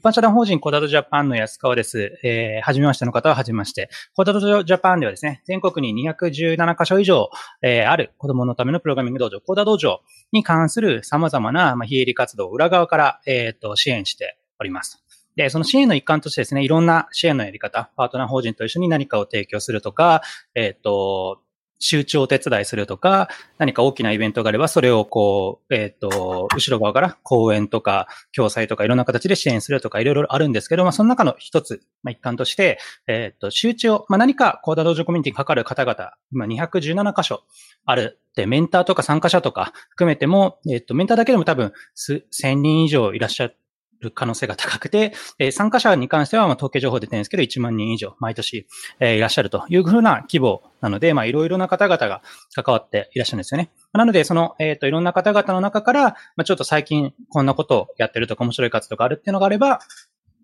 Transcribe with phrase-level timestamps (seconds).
[0.00, 2.18] 一般社団法人コダドジャパンの安川です。
[2.24, 3.90] えー、はじめましての方ははじめまして。
[4.14, 7.28] コダドジャパンではですね、全国に217カ所以上、
[7.60, 10.00] えー、ある子供のためのプログラミング道場、コダ道場
[10.32, 15.04] に関する様々な、まあ、非営利活動を裏側から、えっ、ー、と、支援しております。
[15.36, 20.22] で、その支援の一環としてですね、いろんな支援のやり方、パートナー法人と一緒に何かを提供するとか、
[20.54, 21.42] えっ、ー、と、
[21.80, 23.28] 集中をお手伝いするとか、
[23.58, 28.06] 何か大きなイベントがあれば、それをこう、えっ、ー、と、後ろ側から講演とか、
[28.36, 37.42] 共催とかいろんな形で支援するとかいろいろあるんですけど、まあ、その中の一つ、まあ、一環として、えっ、ー、と、集中を、まあ、何かコーダ道場コミュニティにかかる方々、今217箇所
[37.86, 43.59] あるって、メンターとか参加者とか含めても、えっ、ー、と、メンターだけでも多分、1000人以上いらっしゃって
[44.00, 48.66] る可能性が高くて、え、参加者に関しては、ま、統計情報出てるんですけど、1万人以上、毎年、
[48.98, 52.22] え、いらっしゃるというふうな規模なので、まあ、いろいろな方々が
[52.54, 53.70] 関わっていらっしゃるんですよね。
[53.92, 59.80] なので、その、えっ、と、いろんな方々の中から、まあ、ちょっと最近こんなことをやってるとか面白い活動があるっていうのがあれば、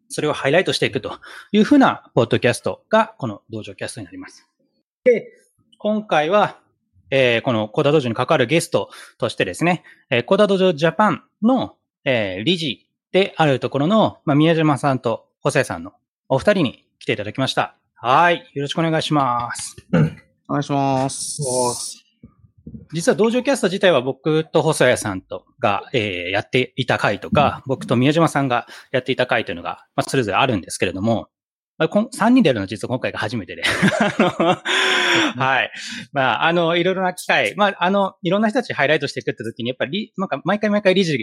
[0.09, 1.18] それをハイライトしていくと
[1.52, 4.48] いうふうなポッドキャストが、この道場キャストになります。
[5.04, 5.32] で、
[5.79, 6.59] 今回は、
[7.10, 12.85] えー、このコーダ道場に関わるゲストとしてですね、えー、コーダ道場ジャパンの、えー、理事
[13.17, 15.93] であるところの、まあ、宮島さんと補正さんの
[16.29, 17.79] お二人に来ていただきました。
[17.95, 18.47] はい。
[18.53, 19.75] よろしくお願いします。
[19.91, 21.41] お願いします。
[22.93, 31.31] 実は道場キャスト自体は僕と細谷さんとが、えー、やっていた回とか、僕と宮島さんがやっていた回というのが、まあ、それぞれあるんですけれども、
[31.79, 33.63] まあ、3人でやるのは実は今回が初めてで。
[35.37, 35.71] はい。
[36.13, 41.19] まあ、あの、いろいろな機会、まあ、あの、いろんな人たちハイライトしていくって時に、やっぱり、なんか、毎回毎回理事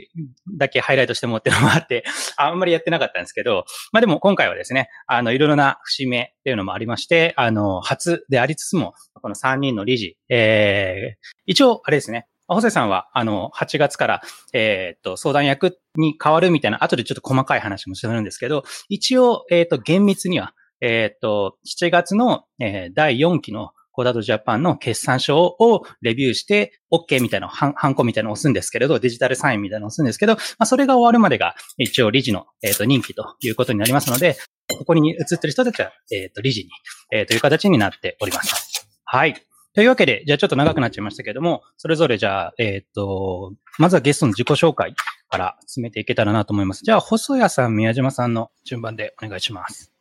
[0.58, 2.04] だけハイライトしてもっていうのもあって、
[2.38, 14.22] あんまりやってなかったんですけど、まあでも今回はですね、あの、いろいろな節目っていうのもありまして、あの、初でありつつも、この3人の理事、えー、一応、あれですね、ホセさんは、あの、8月から、
[14.54, 34.36] えっ、と、相談役に変わるみたいな、後でちょっと細かい話もするんですけど、一応、えっ、と、厳密には、えっ、と、7月の、えー、第4期のコーダドジャパンの決算書をレビューして、OK みたいな、ハンコみたいなのを押すんですけれど、デジタルサインみたいなのを押すんですけど、まあ、それが終わるまでが一応理事の、えっ、と、任期ということになりますので、
[34.80, 36.70] ここに映ってる人たちは、えっ、と、理事に、
[37.12, 38.88] えー、という形になっております。
[39.06, 39.36] はい。
[39.74, 44.94] というわけで、じゃあちょっと長くなっちゃいましたけれども、それぞれじゃあ、えっ、ー、と、まずはゲストの自己紹介
[45.30, 46.84] から進めていけたらなと思います。
[46.84, 49.92] じゃあ、細谷さん、宮島さんの順番でお願いします。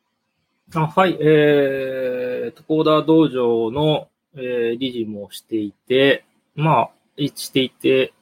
[0.75, 6.91] あはい、えー、と、コーダー道場の、えー、理事もしていて、まあ、
[7.35, 8.13] していて、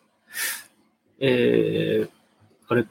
[1.19, 2.11] えー、
[2.69, 2.87] あれ、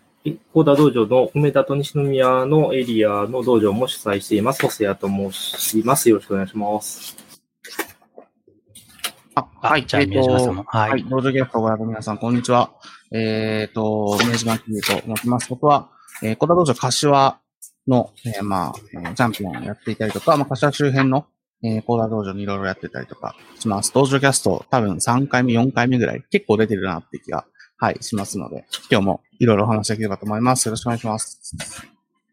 [0.54, 4.62] コーダー道場の梅田と西宮のエリアの道場も主催しています。
[4.62, 6.10] 細谷と申します。
[6.10, 7.29] よろしくお願いします。
[9.36, 9.86] はい。
[9.86, 10.64] じゃあ、宮島さんも。
[10.68, 10.92] はい。
[10.92, 11.04] はい。
[11.04, 12.72] 道場ゲストご覧の皆さん、こんにちは。
[13.12, 15.50] えっ、ー、と、宮島キーと申します。
[15.50, 15.90] 僕は、
[16.24, 17.40] えー、小田道場柏
[17.88, 21.28] の、えー、まあ、えチャンピオンをやっていたりとか、まあ、柏周辺の、
[21.64, 23.94] えー、コーダ道場にいろいろやってたりとかします。
[23.94, 27.46] 道場キャスト多分3回目、4回目ぐらい、結構出てるなって気が、
[27.78, 30.66] はい、しますので、今日もいろいろお話できればと思います。
[30.66, 31.56] よろしくお願いします。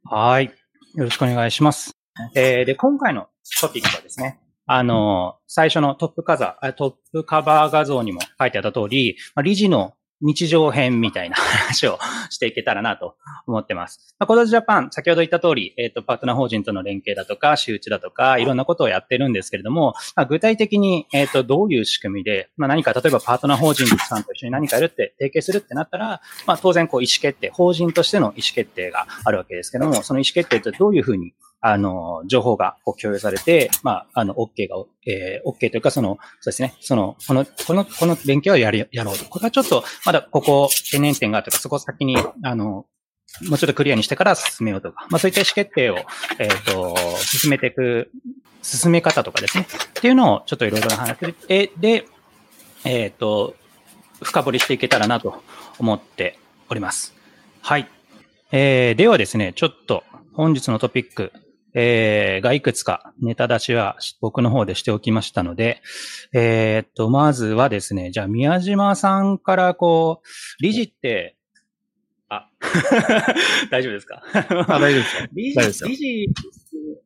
[0.05, 0.47] はい。
[0.95, 1.97] よろしくお願いします。
[2.35, 3.29] えー、で、今回の
[3.61, 11.99] トピックはですね、あの、最初のトップカザー、トップカバー画像にも書いてあった通り、理事の日常編みたいな話を
[12.31, 13.17] していけたらなと
[13.47, 14.17] 思ってます。
[14.19, 39.25] まあ、コードジャパン、先ほど言った通り、えっ、ー、と、パートナー法人との連携だとか、周知だとか、いろんなことをやってるんですけれども、まあ、具体的に、えっ、ー、と、どういう仕組みで、まあ、何か、例えばパートナー法人さんと一緒に何かやるって、提携するってなったら、まあ、当然、こう、意思決定、法人としての意思決定があるわけですけども、その意思決定ってどういうふうにあの、情報がこう共有されて、まあ、あの、OK が、えー、OK というか、その、そうですね、その、この、この、この勉強をやる、やろうと。
[39.25, 42.87] これはちょっと、まだここ、懸念点があるとか、そこ先に、あの、
[43.43, 45.97] もうちょっとクリアにしてから進めようとか、まあそういった意思決定を、
[46.39, 48.11] えっ、ー、と、進めていく、
[48.63, 49.67] 進め方とかですね。
[49.67, 51.19] っていうのをちょっといろいろな話
[51.49, 52.07] で、で、
[52.85, 53.55] えっ、ー、と、
[54.23, 55.43] 深掘りしていけたらなと
[55.79, 56.39] 思って
[56.69, 57.15] おります。
[57.61, 57.89] はい。
[58.53, 61.33] えー、ではですね、ちょっと本日のトピック、
[61.79, 65.83] えー、がいくつかネタ出しは僕の方でしておきましたので、
[66.33, 71.37] えー、っと、まずはですね、じゃあ宮島さんからこう、理事って、
[72.31, 72.49] あ、
[73.71, 74.23] 大丈夫ですか？
[74.33, 76.29] あ大丈夫ですか 理事、理事、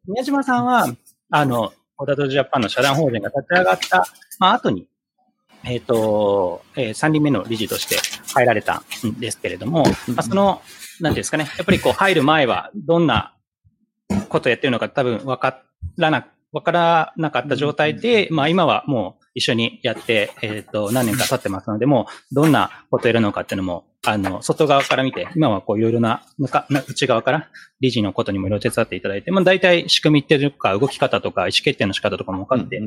[0.06, 0.87] 宮島さんは、
[1.31, 4.06] あの、オダドジャパンの社団法人が立ち上がった、
[4.38, 4.87] まあ、後に、
[5.64, 7.96] えっ、ー、と、えー、3人目の理事として
[8.34, 10.62] 入られたんですけれども、まあ、その、
[11.00, 13.34] なんですかね、やっぱりこう入る前はどんな
[14.31, 15.62] ことやってるのか多分わか
[15.99, 26.23] らな、わからなかった状態で、まあ今はもう一緒にやって、えっ、ー、と、何年か経ってますので、もう、どんなことやるのかっていうのも、あの、外側から見て、今はこう、いろいろな、
[26.88, 27.49] 内側から、
[27.81, 32.81] 理事のことにもいろいろ手伝っていただいて、まあ、大体仕組みっていうか、動き方とか、意思決定の仕方とかも分かって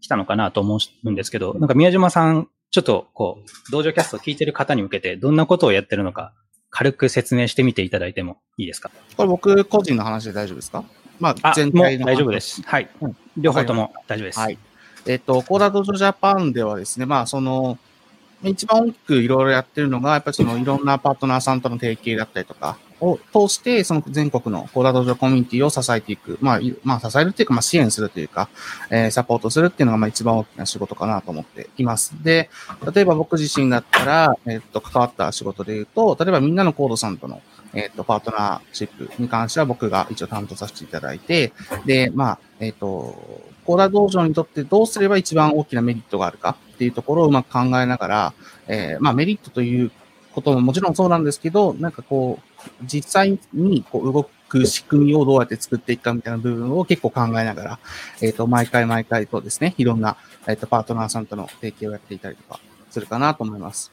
[0.00, 6.34] きたのかなと思うんですけど、なんか宮島さん、ちょっと、こう、道場キャストを聞いてる方に向けて、どんなことをやってるのか、
[6.70, 8.90] 軽く説明してみていただいてもいいですか？
[9.16, 10.84] これ僕個人の話で大丈夫ですか？
[11.18, 12.06] まあ、全体の。
[12.06, 12.62] 大丈夫です。
[12.62, 12.88] はい。
[13.00, 14.38] うん、両方とも大丈夫です。
[14.38, 14.58] はい。
[15.06, 17.78] えっ、ー、と、コーダドジョジャパンではですね、まあ、その、
[18.44, 26.38] 一番大きくいろいろやってるのが、やっぱりそのいろんなパートナーさんとの提携だったりとかを通して、その全国のコーダ道場コミュニティを支えていく。
[26.40, 28.48] まあ、まあ、支えるっていうか、まあ、支援するというか、
[28.90, 32.14] えー、サポートするっていうのが、まあ、一番大きな仕事かなと思っています。
[32.22, 32.50] で、
[32.94, 37.42] 例えば僕自身だったら、えっ、と、関わった仕事で言うと、例えばみんなのコードさんとの、
[37.74, 41.52] えっ、と、パートナーシップに関しては僕が一応担当させていただいて、
[41.86, 48.34] で、まあ、えっ、と、コーダ道場にとってどうすれば一番大きなメリットがあるかっていうところをうまく考えながら、
[48.66, 49.90] えー、まあメリットという
[50.34, 57.78] ことももちろんそうなんですけど、なんかこう、実際にこう動く仕組みをどうやって作っていくかみたいな部分を結構考えながら、
[58.20, 60.16] えっ、ー、と、毎回毎回とですね、いろんな、
[60.46, 62.60] えっ、ー、と、パートナーさんとの提携をやっていたりとか
[62.90, 63.92] するかなと思います。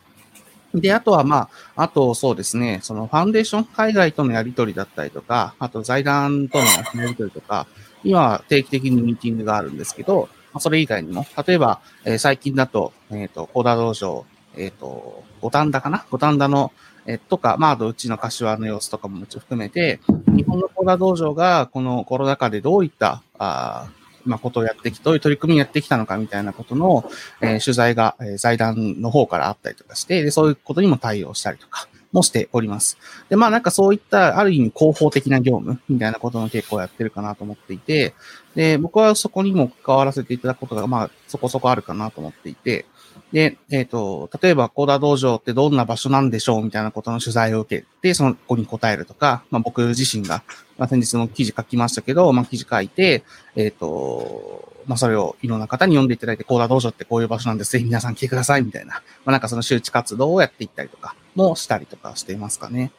[0.74, 6.66] で、あとはまあ、あとそうですね、そのファンデーション海外とのやり取りだったりとか、あと財団との
[7.02, 7.68] やり取りとか、
[8.04, 14.26] 今定期的にミーティングがあるんですけど、まあ、それ以外にも、例えば、えー、最近だと、えっ、ー、と、コーダー道場、
[14.58, 16.06] えっ、ー、と、五反田かな？
[16.12, 16.72] 五反田の、
[17.06, 20.00] えとか、まあ、あとうちの柏の様子とかももちろん含めて、
[20.36, 23.90] 日本のコーダ道場がこのコロナ禍でどういった、あ
[24.26, 27.10] まあ、ことをやってきて、どういう取り組みをやってきたのかみたいなことの、
[27.42, 32.98] えー、取材が、えー、財団の方からあったりとかして、で、そういうことにも対応したりとか、もしております。
[33.30, 38.14] で、まあなんかそういったある意味広報的な業務みたいなことも結構やってるかなと思っていて、
[38.56, 42.86] で、僕はそこにも関わらせていただくことがまあそこそこあるかなと思っていて、
[43.34, 50.44] で、えっ、ー、と、例えば、コーダ道場ってどんな場所なんでしょうみたいなことの取材を受けて、その子に答えるとか、まあ僕自身が、
[50.78, 53.24] まあ先日の記事書きましたけど、まあ記事書いて、
[53.56, 57.72] えっ、ー、と、まあ、それをいろんな方に読んでいただいて、コーダ道場ってこういう場所なんです。
[57.72, 58.94] ぜひ皆さん来てください、みたいな。
[58.94, 62.92] まあ、なんかその周知活動をやっていったりとかもしたりとかしていますかね。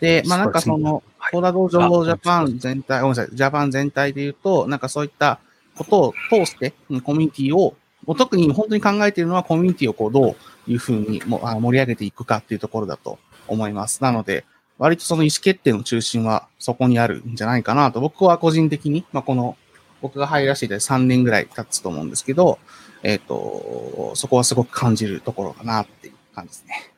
[0.00, 5.38] で、まあ、なんかその、コーダ道場ジャパン全体、ごめんなさい、ジャパン全体で言うと、なんかそういった
[5.76, 7.74] ことを通して、コミュニティを、
[8.06, 13.18] もう特に本当に考えているのはコミュニティをこうどういうふうにも盛り上げていくかっていうところだと
[13.48, 14.02] 思います。
[14.02, 14.44] なので、
[14.78, 19.56] 割とその意思決定の中心はそこにあるんじゃないかなと、僕は個人的に、まあ、この
[20.00, 22.58] 僕が入らせていただいて3年ぐらい経つと思うんですけど、
[23.02, 26.92] えっ、ー、と、そこはすごく感じるところかなっていう感じですね。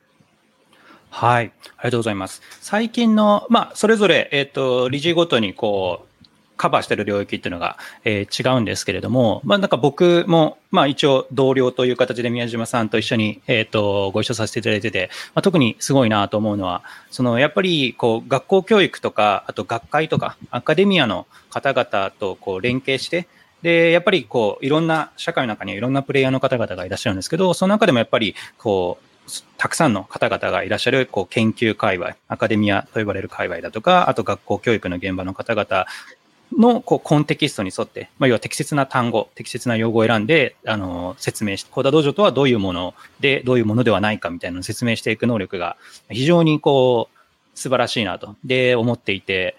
[1.10, 1.44] はい。
[1.44, 2.42] ありがとうございます。
[2.60, 6.13] 最近の、まあ、それぞれ、えっ、ー、と、理事ごとに、こう、
[6.56, 23.26] カバーしてる領域っていうのが、えー、違うんですけれども、まあなんか僕も、まあ一応同僚という形で宮島さんと一緒に、えっ、ー、と、ご一緒させていただいてて、まあ、特にすごいなと思うのは、そのやっぱりこう学校教育とか、あと学会とかアカデミアの方々とこう連携して、
[23.62, 29.04] で、やっぱりこういろんな社会の中にはいろんなプレイヤーの方々がいらっしゃるんですけど、その中でもやっぱりこう、
[29.56, 35.86] たくさんの方々がいらっしゃる、こう、研究界隈、アカデミアと呼ばれる界隈だとか、あと学校教育の現場の方々
[36.58, 45.76] のこうコンテキストに沿って、まあ、要は適切な単語、適切な用語を選んで、あの、説明して、コーダ道場とはどういうもので、どういうものではないかみたいなのを説明していく能力が
[46.10, 49.56] 非常にこう、素晴らしいなと、で、思っていて、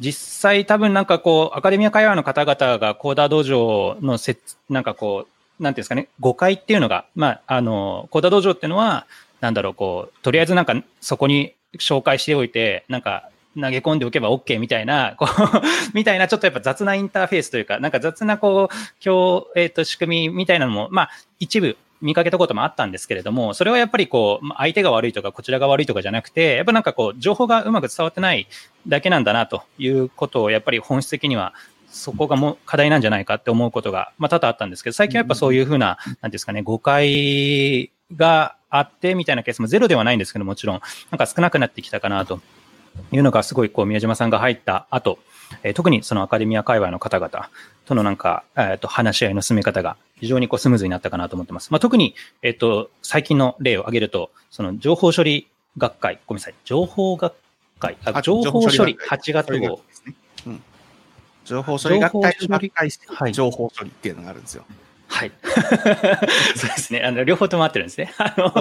[0.00, 5.26] 実際多分なんかこう、アカデミア会話の方々がコーダ道場のせなんかこ
[5.58, 9.06] う、なんていうんですかね、誤解っていうのが、まあ、あの、コーダ道場っていうのは、
[9.40, 15.28] なんだろう、こう、とりあえずなんかそこに紹介しておいて、なんか投げ込んでおけば OK みたいな、こう
[15.94, 28.46] みたいなちょっとやっぱ雑なインターフェースというか、なんか雑なこう、今日、えっ、ー、と、仕組みみたいなのも、まあ、一部見かけたこともあったんですけれども、それはやっぱりこう、相手が悪いとか、こちらが悪いとかじゃなくて、やっぱなんかこう、情報がうまく伝わってない
[28.86, 31.52] だけなんだなということを、やっぱり本質的には
[31.90, 40.80] そこがも課題なんじゃないかって思うことが、まあ、多々あったんですけど、最近はやっぱそういうふうな、なんですかね、誤解があってみたいなケースもゼロではないんですけど、もちろん、
[41.10, 42.40] なんか少なくなってきたかなと
[43.12, 45.18] いうのがすごいこう宮島さんが入った後、
[45.62, 47.50] えー、特にそのアカデミア界隈の方々
[47.84, 51.70] とのなんか、えー、と話し合いの進め方が非常にこうスムーズになったかなと思ってます。
[51.70, 57.34] まあ、特に、えっ、ー、と、最近の例を挙げると、その情報処理学会、ごめんなさい、情報学
[57.78, 59.80] 会、あ情報処理8月号。
[61.44, 62.36] 情報処理学会
[63.08, 64.64] はい、情報処理っていうのがあるんですよ。
[65.08, 65.32] はい。
[66.54, 67.02] そうですね。
[67.02, 68.14] あの、両方とも合ってるんですね。
[68.18, 68.52] あの、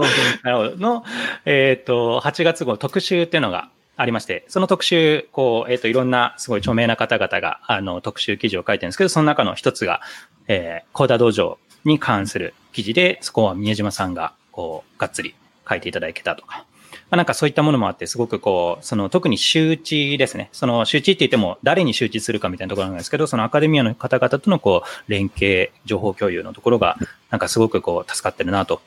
[0.43, 0.77] なるほど。
[0.77, 1.03] の、
[1.45, 3.69] えっ、ー、と、8月号特集っていうのが
[4.01, 9.99] ありまして、その特集、こう、えっ、ー、と、いろんなすごい著名な方々が、あの、特集記事を書いてるんですけど、その中の一つが、
[10.47, 15.35] えー、コーダ道場に関する記事で、そこは宮島さんが、こう、がっつり
[15.67, 16.65] 書いていただけたとか、
[17.09, 20.47] まあ、なんかそういったものもあって、すごくこう、その特に周知ですね。
[20.53, 26.97] その周知って言っても誰に周知するかみたいなところなんですけど、そのアカデミアの方々とのこう、連携、情報共有のところが、
[27.31, 28.81] なんかすごくこう、助かってるなと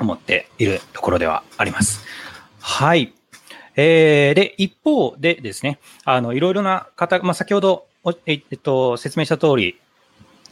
[0.00, 2.06] 思っているところではあります。
[2.60, 3.12] はい。
[3.80, 7.86] えー、で、一方でですね、あの、いろいろな方、まあ、先ほど、
[8.26, 9.80] えっと、説明した通り、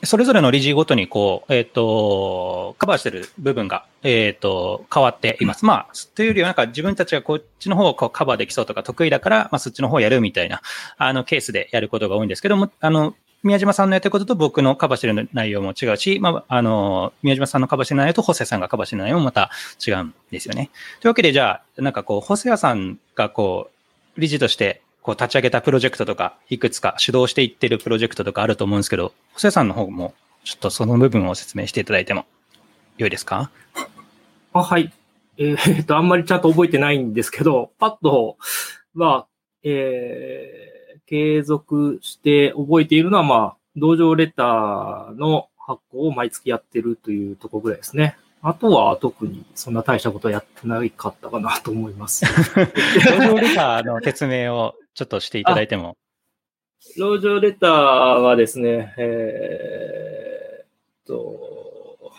[0.04, 5.64] それぞれの理事ごとに、こう、えっ、と、カバーしてる部分が、えっ、と、変わっています。
[5.64, 10.62] まあ、というよりは、なんか自分たちがこっちの方をこうカバーできそうとか得意だから、まあ、そっちの方をやるみたいな、
[10.96, 13.16] あの、ケースでやることが多いんですけども、あの、
[13.46, 19.50] 宮島さんのやってることと僕のカバーしてる内容も違うし、まあ、あの、宮島さんのカバーしてる内容とホセさんがカバーしてる内容もまた
[19.86, 20.70] 違うんですよね。
[21.00, 23.70] というわけで、じゃあ、なんかこう、ホセアさんがこ
[24.16, 32.24] う、理事としてこう立ち上げたプロジェクトとか、いくつか主導していってるプロジェクトとかあると思うんですけど、細谷さんの方もちょっとその部分を説明していただいても
[32.98, 33.50] 良いですか？
[34.52, 34.92] あはい。
[35.38, 38.38] えー、っと、あんまりちゃんと覚えてないんですけど、パッと
[38.94, 39.26] は、
[39.62, 40.75] えー、
[41.06, 48.16] 継続して覚えているのは、まあ、同情レターの発行を毎月やってるというところぐらいですね。
[48.42, 52.24] あとは特にそんな大したことはやってないかったかなと思います。
[53.18, 55.96] 同情レターの説明をちょっとしていただいても。
[56.96, 60.68] 老女レターはですね、えー、っ
[61.06, 62.12] と、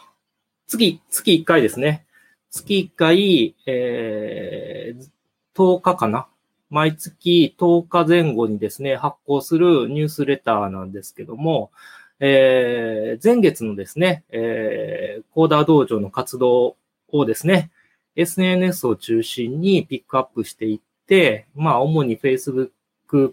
[0.68, 2.06] 月、月1回ですね。
[2.52, 5.10] 月1回、えー、
[5.56, 6.28] 10日かな
[6.70, 11.72] 毎月10日前後にですね、発行するニュースレターなんですけども、
[12.20, 16.76] えー、前月のですね、えー、コーダー道場の活動
[17.10, 17.70] をですね、
[18.16, 22.70] SNS を中心にピックアップしていって、まあ、主に Facebook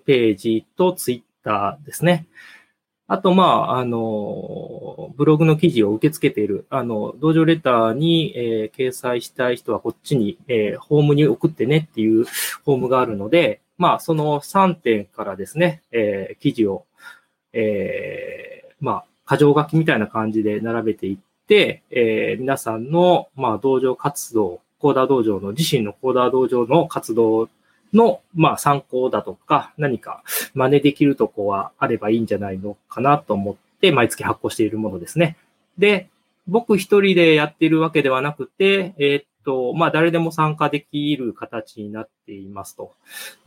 [0.05, 2.27] ページと Twitter ですね。
[3.07, 12.25] あと、まあ、あの、ブログの記事を受け付けている、あの、道場レターに、えー、掲載したい人はこっちに、えー、ホームに送ってねっていう
[12.65, 16.87] ホームがあるので、まあ、その3点からですね、えー、記事を、
[17.53, 27.51] えー、まあ、箇条書きみたいな感じで並べていって、えー、皆さんの、まあ、道場活動、コーダー道場の、自身のコーダー道場の活動
[27.95, 30.23] の、まあ、参考だとか、何か
[30.55, 35.37] 真似できるとこはあればいいんじゃないのかなと思って、毎月発行しているものですね。
[35.79, 36.09] で、
[36.47, 42.93] 僕一人でやっているわけではなくて、えー、っと、まあ、誰でも参加できる形になっていますと。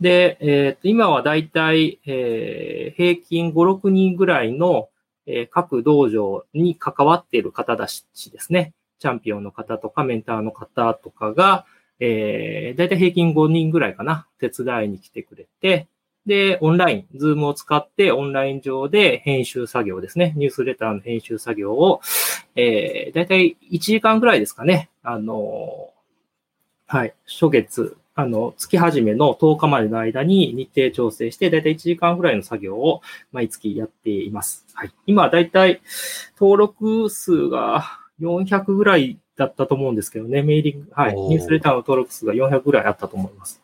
[0.00, 4.88] で、えー、っと、今はだいたい、え、平均5、6人ぐらいの、
[5.26, 8.72] え、各道場に関わっている方だしですね。
[8.98, 11.66] チャンピオンの方とかメンターの方とかが、
[12.00, 15.88] えー、だいたい平均5人ぐらいかな、手伝いに来てくれて、
[16.26, 20.34] で、オンライン、ズームを使ってオンライン上で編集作業ですね。
[20.36, 22.02] ニュースレターの編集作業を、
[22.54, 24.90] えー、だいたい1時間ぐらいですかね。
[25.02, 25.90] あの、
[26.86, 33.00] はい、初月、あの、月始めの10日までの間に日程調整して、だいたい1時間ぐらいの作業を
[33.32, 34.66] 毎月やっています。
[34.74, 34.92] はい。
[35.06, 35.80] 今、だいたい
[36.38, 43.62] 登録数が400ぐらいだったと思うんですけどね、メーリング、はい、ニュースレターの登録数が400ぐらいあったと思います。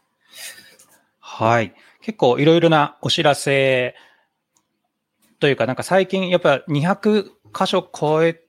[1.18, 1.74] はい。
[2.00, 3.94] 結構いろいろなお知らせ
[5.40, 8.40] というか、なんか最近やっぱ200箇所超え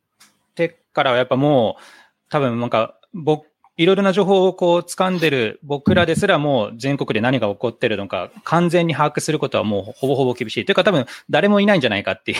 [0.56, 1.84] てからはやっぱもう
[2.30, 3.48] 多分なんか僕
[3.78, 10.66] いろいろな情報をこう掴んでる僕らですらもう全国で何が起こってるのか完全に把握することはもうほぼほぼ厳しい。
[10.66, 12.36] というか多分誰もいないんじゃないかってい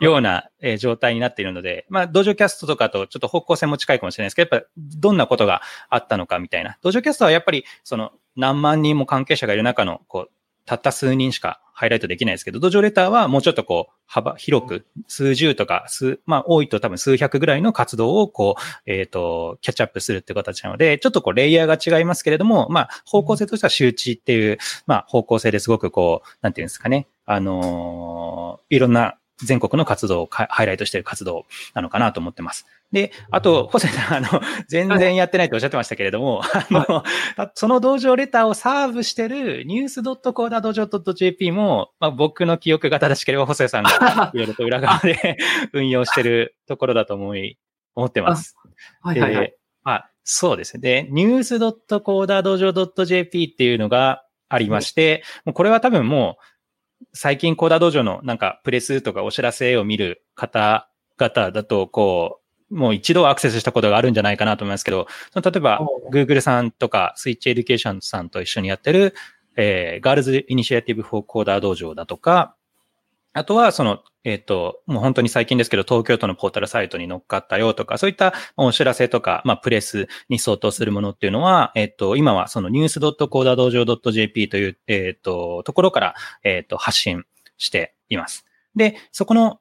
[0.00, 0.48] うような
[0.78, 6.78] 状態になっているので、まあ、道場キャストとかとちょっと方向性も近いかもしれないですけど、やっぱどんなことがあったのかみたいな。
[6.82, 10.30] 道場キャストはやっぱりその何万人も関係者がいる中のこう
[10.66, 32.66] たった数人しかハイライトできないですけど、土壌レターはもうちょっとこう、幅広く、数十とか、数、まあ多いと多分数百ぐらいの活動をこう、えっ、ー、と、キャッチアップするって形なので、ちょっとこう、レイヤーが違いますけれども、まあ方向性としては周知っていう、まあ方向性ですごくこう、なんていうんですかね、あのー、いろんな全国の活動をハイライトしてる活動なのかなと思ってます。
[32.92, 37.02] で、あと、ホセさん、あの、全然やってないとおっしゃってましたけれども、あの、
[37.54, 45.36] その道場レターをサーブしてるニュース .coda 道場 .jp も、まあ、僕の記憶が正しければ、ホセさんがいろいろと裏側で
[45.72, 47.58] 運用してるところだと思い、
[47.94, 48.56] 思ってます。
[49.02, 50.80] はいはい、はい、まあ、そうですね。
[50.80, 52.72] で、ニュース .coda 道場
[53.04, 56.44] .jp っていうのがありまして、もうこれは多分もう、
[57.12, 65.80] 最近 CoderDojo のなんかプレスとかお知らせを見る方々だと、こう、もう一度アクセスしたことがあるんじゃないかなと思いますけど、その例えば、
[66.10, 69.14] Google さんとか、スイッチエデュケーションさんと一緒にやってる、
[69.56, 72.56] えー、 Girls Initiative for CoderDojo だとか、
[73.32, 87.24] あとは、その、えっ、ー、と、もう本当に最近ですけど、東京都のポータルサイトに乗っかったよとか、そういったお知らせとか、まあ、プレスに相当するものっていうのは、えっ、ー、と、今はその news.coderdojo.jp という、えっ、ー、と、ところから、えっ、と、発信
[87.58, 88.46] しています。
[88.74, 89.60] で、そこの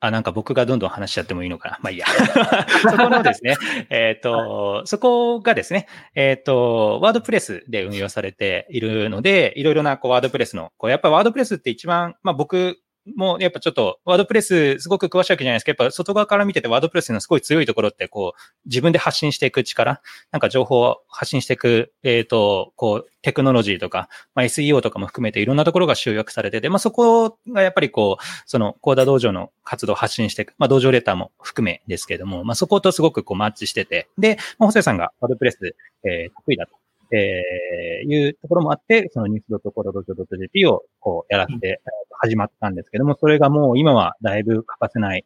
[0.00, 1.78] あ、なんか僕がどんどん話しちゃってもいいのかな。
[1.82, 2.06] まあいいや。
[2.90, 3.56] そこのですね、
[3.90, 12.78] えっ、と、そこがですね、えっ、ー、と、ワードプレスで運用されているので、いろいろなこうワードプレスの、こうやっぱワードプレスって一番、まあ僕
[13.16, 20.02] もうやっぱちょっとワードプレスすごく詳しいわけじゃないですけど、やっぱ外側から見ててワードプレスのすごい強いところってこう自分で発信していく力、
[20.32, 35.58] なんか情報を発信していく、えっ、ー、と、こうテクノロジーとか、まあ、SEO とかも含めていろんなところが集約されてて、まあそこがやっぱりこう、そのコーダ道場の活動を発信していく、まあ道場レターも含めですけれども、まあそことすごくこうマッチしてて、で、まあ、ホセさんがワードプレス、
[36.04, 36.79] えー、得意だと。
[37.12, 41.80] えー、いうところもあって、そのニュースドットコードドット JP をこうやらせて、
[42.22, 45.24] 始まったんですけども、それがもう今はだいぶ欠かせない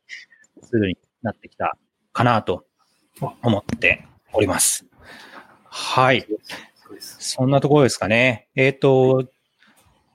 [0.63, 1.77] ツールになってきた
[2.13, 2.65] かなと
[3.43, 4.87] 思っております。
[5.65, 6.25] はい。
[7.01, 8.47] そんなところですかね。
[8.55, 9.29] えっ、ー、と、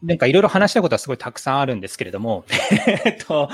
[0.02, 2.46] なんかいろいろ話したことはすごいたくさんあるんですけれども、
[3.06, 3.50] えっと、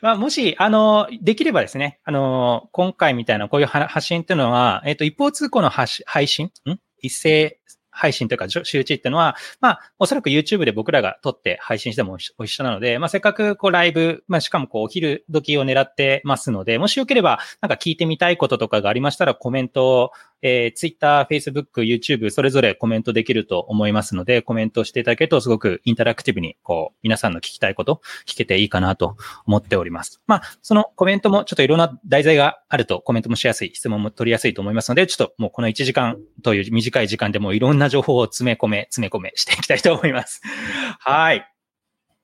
[0.00, 6.46] まあ、もし、あの、できればですね、あの、今回みたいなこういう発信っていうのは、えっと、一方通行の配信？
[6.68, 6.80] ん？
[7.06, 7.58] 一斉
[7.94, 20.10] 配信というか周知っていうのは、まあ、おそらく YouTube で僕らが撮って配信しても一緒なので、まあ、せっかくこうライブ、まあ、しかもこうお昼時を狙ってますので、もしよければ、なんか聞いてみたいこととかがありましたらコメントを
[20.46, 30.20] えー、Twitter、Facebook、YouTube、それぞれコメントできると思いますので、コメントしていただけるとすごくインタラクティブに、こう、皆さんの聞きたいこと、聞けていいかなと思っております。
[30.26, 40.42] まあ、そのコメントもちょっといろんな題材があるとコメントもしやすい、質問も取りやすいと思いますので、ちょっともうこの1時間という短い時間でもいろんな情報を詰め込め、詰め込めしていきたいと思います。
[41.00, 41.50] はい。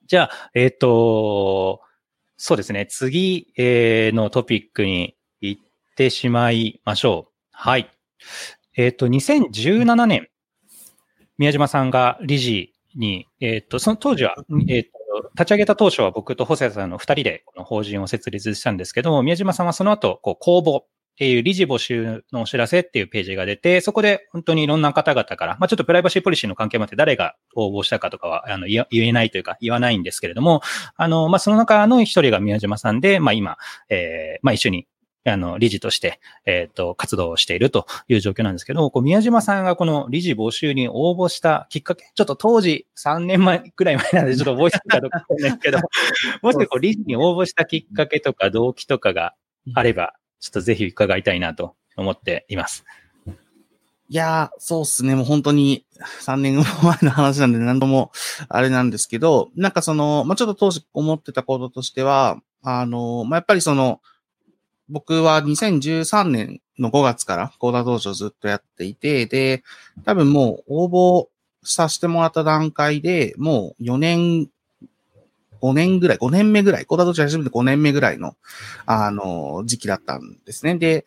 [0.07, 1.81] じゃあ、えっ、ー、と、
[2.37, 2.85] そうですね。
[2.85, 5.63] 次、えー、のトピックに行っ
[5.97, 7.33] てしまいましょう。
[7.51, 7.91] はい。
[8.77, 10.29] えっ、ー、と、2017年、
[11.39, 14.37] 宮島さんが理事に、えっ、ー、と、その当時は、
[14.69, 14.91] えっ、ー、と、
[15.35, 20.87] 立ち上げた当初は僕と細谷さんの二人でこの法人を設立したんですけども、宮島さんはその後、こう、公募っ
[21.21, 30.63] ていう理事募集のお知らせっていうページが出て、そこで本当にいろんな方々から、まあちょっとプライバシーポリシーの関係もあって誰が応募したかとかは、あの、言えないというか言わないんですけれども、
[30.97, 33.59] あの、まあその中の一人が宮島さんで、まあ今、
[33.91, 34.87] えー、まあ一緒に
[35.27, 45.79] あの、理事として、えっ、ー、と、活動をしているという状況なんですけど、こう、宮島さんがこの理事募集に応募したきっかけ、ちょっと当時3年前くらい前なんでちょっと覚えてるかどうかわかんないですけど、
[46.43, 49.35] もしこう、理事に応募したきっかけとか動機とかが
[49.75, 52.85] あれば、ちょっとぜひ伺いたいなと思っています。
[54.09, 55.15] いやー、そうっすね。
[55.15, 55.87] もう本当に
[56.23, 56.65] 3年前
[57.03, 58.11] の話なんで何度も
[58.49, 64.01] あれなんですけど、なんかその、まあ、ちょっと当時思ってたこととしては、あの、まあ、やっぱりその、
[64.91, 69.63] 僕は2013年の5月からコーダ道場ずっとやっていて、で、
[70.05, 71.29] 多分もう応募
[71.63, 74.49] させてもらった段階で、もう4年、
[75.63, 78.35] 5年ぐらい、5年目ぐらい、コーダ道場始めて5年目ぐらいの、
[78.87, 80.77] あの、時期だったんですね。
[80.77, 81.05] で、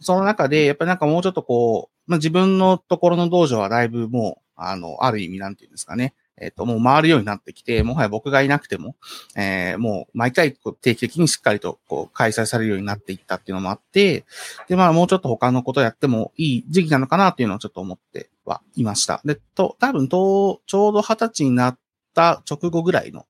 [0.00, 6.14] その中で、やっぱりなんかもうちょっとこう、まあ、自分のところの道場はだいぶもう、あの、ある意味なんていうんですかね。
[6.38, 8.96] えっ、ー、と、もう回るようになってきて、もはや僕がいなくても、
[9.36, 14.24] えー、もう毎回定期的にしっかりとこう開催されるようになっていったっていうのもあって、
[14.68, 19.20] で、まあもうちょっと他のことやってもいい時期なのかなっていうのをちょっと思ってはいました。
[19.24, 21.78] で、と、多分と、ちょうど二十歳になっ
[22.14, 23.26] た直後ぐらいの、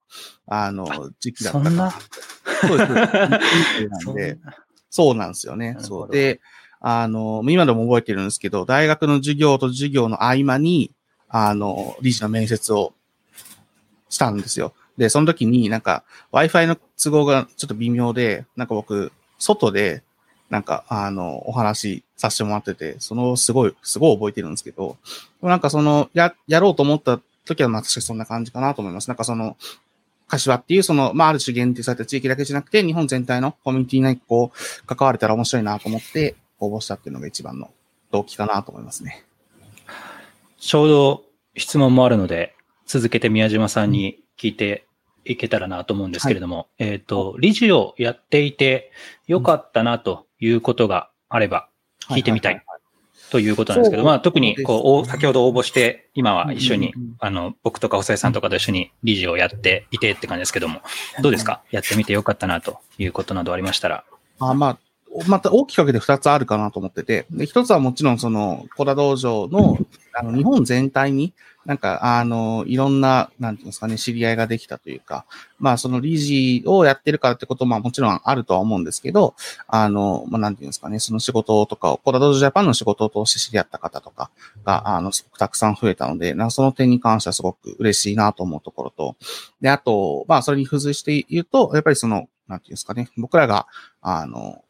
[0.46, 0.86] あの、
[1.20, 1.90] 時期だったかな。
[2.66, 2.92] そうです。
[4.06, 4.38] なんで、
[4.88, 5.76] そうなんですよね。
[5.80, 6.10] そう。
[6.10, 6.40] で、
[6.80, 10.92] あの、今でも覚えてるんですけど、大学の授業と授業の合間に、
[11.36, 12.92] あの、理事の面接を
[14.08, 14.72] したんですよ。
[14.96, 20.04] で、その時になんか Wi-Fi の都合がちょっと微妙で、なんか僕、外で、
[20.48, 24.96] なんか、あの、お話させてもらってて、そのすごい、すごい覚えてるんですけど、
[25.42, 29.08] なんかその、や、やろうと思った時は、まあ確かそんな感じかなと思います。
[29.08, 29.56] なんかその、
[30.28, 37.72] 柏っていう、その、まあある種限定された地域だけじゃなくて、日本全体のコミュニティにこう、関われたら面白いなと思って、応募したっていうのが一番の
[38.12, 39.24] 動機かなと思いますね。
[40.66, 41.23] ちょうど
[41.56, 42.54] 質問もあるので、
[42.86, 44.86] 続けて宮島さんに聞いて
[45.24, 48.92] いけたらなと思うんですけれども、はい、えっ、ー、と、理事をやっていて
[49.26, 51.68] よかったなということがあれば
[52.08, 52.62] 聞いてみたい。
[53.30, 60.82] ということなんですけど、まあ特にこう、先ほど応募して、今は一緒に、あの、僕とか細井さんとかと一緒に理事をやっていてって感じですけども、
[61.20, 61.62] どうですか？
[61.70, 64.04] やってみてよかったなということなどありましたら。
[64.38, 64.78] あまあ、
[65.28, 69.78] また大きく分けて二つあるかなと思ってて、で、一つはもちろんその、コダ道場の、
[70.12, 71.32] あの、日本全体に、
[71.64, 75.24] なんか、あの、いろんな、なんていうんですかね、知り合いができたというか、
[75.58, 79.34] まあ、その理事をやってるからってことも、もちろんあるとは思うんですけど、
[79.66, 84.30] あの、まあ、なんていうんですかね、その仕事とかを、コダ道場ジャパンの仕事を通して知り合った方とか
[84.64, 89.16] が、あの、すごくたくさん増えたので、なその点に関してはすごく嬉しいなと思うところと、
[89.62, 93.66] で、あと、まあ、それに付随して言うと、やっぱりその、なんていうんですかね、僕らが、
[94.02, 94.64] あの、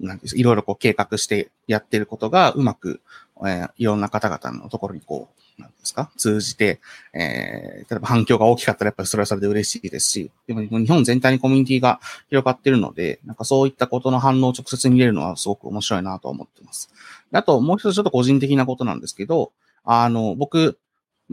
[0.00, 3.00] なんですいろいろこう計画してやってることがうまく、
[3.38, 6.80] えー、いろんな方々のところにこう、なんですか通じて、
[7.12, 16.90] えー、例えば反響が大きかったらやっぱりそれはそれで嬉しいですし、でも日本全体にコミュニティが広がってるので、なんかそういったことの反応を直接見れるのはすごく面白いなと思ってます。
[17.32, 19.52] あと、もう一つちょっと個人的なことなんですけど、
[19.84, 20.78] あの、僕、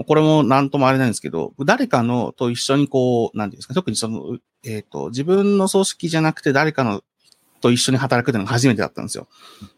[0.08, 7.04] これもなんともあれなんですけど、誰かのと一緒にこう、なんていうんですか、特にその、えっ、ー、と、自分の組織じゃなくて誰かの
[7.62, 9.28] と一緒に働くっていうのが初めてだったんですよ。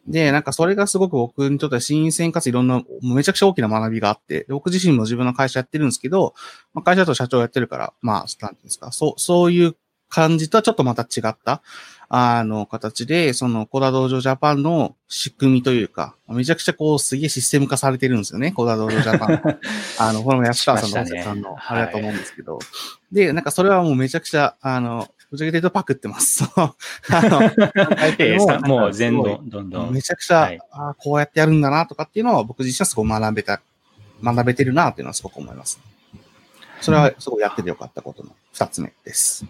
[0.07, 6.33] で、なんかそれがすごく僕にとっては新鮮かついろんな、めちゃくちゃ大きな学びがあって、僕自身も自分の会社やってるんですけど、
[6.73, 9.75] まあ、会社と社長やってるから、まあ、なんていうんですか、そう、そういう
[10.09, 11.61] 感じとはちょっとまた違った、
[12.07, 19.41] あの、形で、その、コダ道場ジャパンの仕組みというか、めちゃくちゃこう、すげえシステム化されてるんですよね、コダ道場ジャパン。
[19.97, 22.61] あの、これも安川さんの大瀬さんの、あれだと思うんですけど、は
[23.11, 26.43] い、で、なんかそれはもうめちゃくちゃ、あの、ぶっちゃけて言うとパクってます。
[26.53, 26.71] あ
[27.09, 29.91] の、もう全部、どんどん。
[29.91, 33.59] めちゃくちゃ、はい、あこうやってやるんだなとかっていうのは僕自身はすごい学べた、
[34.23, 35.79] 学べてるなっていうのはすごく思います。
[36.81, 39.43] それはすごいやっててよかったことの二つ目です。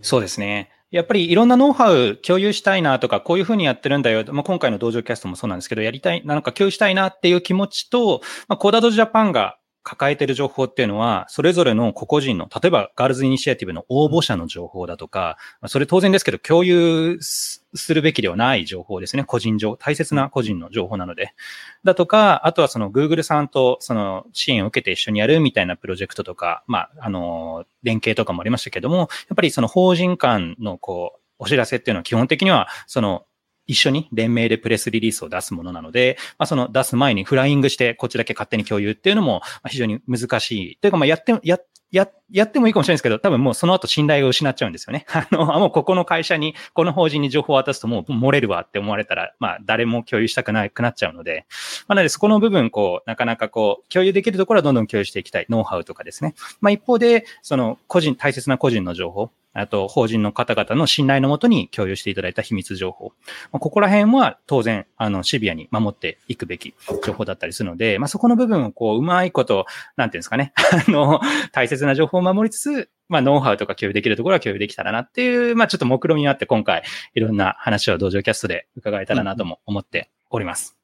[0.00, 0.70] そうですね。
[0.90, 4.24] やっぱりいろんなノウハウ共有したいなとか、こういうふうにやってるんだよ。
[4.32, 17.62] まあ、今回の道場キャストもそうなんですけど、やりたい、なんか共有したいなっていう気持ちと、まあ、コーダドジャパンが抱えている情報っていうのは、それぞれの個々人の、例えばガールズイニシアティブの応募者の情報だとか、それ当然ですけど、共有す
[17.94, 19.24] るべきではない情報ですね。
[19.24, 21.34] 個人情、大切な個人の情報なので。
[21.84, 33.26] だとか、あとはその Google さんとその支援を受けて一緒にやるみたいなプロジェクトとか、まあ、あの、連携とかもありましたけども、やっぱりその法人間のこう、お知らせっていうのは基本的には、その
[33.66, 40.76] 一緒に連名でプレスリリースを出すものなので、まあ、その出す前にフライングしてこっちだけ勝手に共有っていうのも非常に難しい。
[40.76, 41.58] というか、まあ、やって、や、
[41.96, 45.06] や、やってもいいかもしれないですけど、多分もうその後信頼を失っちゃうんですよね。
[45.12, 51.46] あの、もうここの会社に、この法人に情報を渡すともう漏れるわって思われたら、まあ誰も共有したくなくなっちゃうので、
[51.86, 55.46] まあ、なのでそこの部分、こう、なかなかこう、共有できるところはどんどん共有していきたい。
[55.48, 56.34] ノウハウとかですね。
[56.60, 63.12] まあ一方で、その個人、大切な個人の情報、あと、法人の方々の信頼のもとに共有していただいた秘密情報。
[63.52, 66.74] まあ、ここら辺は当然、あの、シビアに守っていくべき
[67.06, 70.52] 情報だったりするので、まあ、そこの部分をこう、うまいこと、なんていうんですかね、
[70.88, 71.20] あの、
[71.52, 76.82] 大切な情報を守りつつ、まあ、ノウハウとか共有できるところは共有できたらなっていう、まあ、ちょっと目論みがあって、今回、
[77.14, 80.76] いろんな話を道場キャストで伺えたらなとも思っております。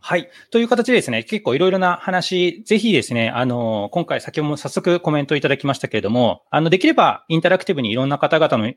[0.00, 0.30] はい。
[0.50, 8.72] という形でですね、結構いろいろな話、ぜひですね、あの、今回先ほども早速コメントいただきましたけれども、あの、できればインタラクティブにいろんな方々の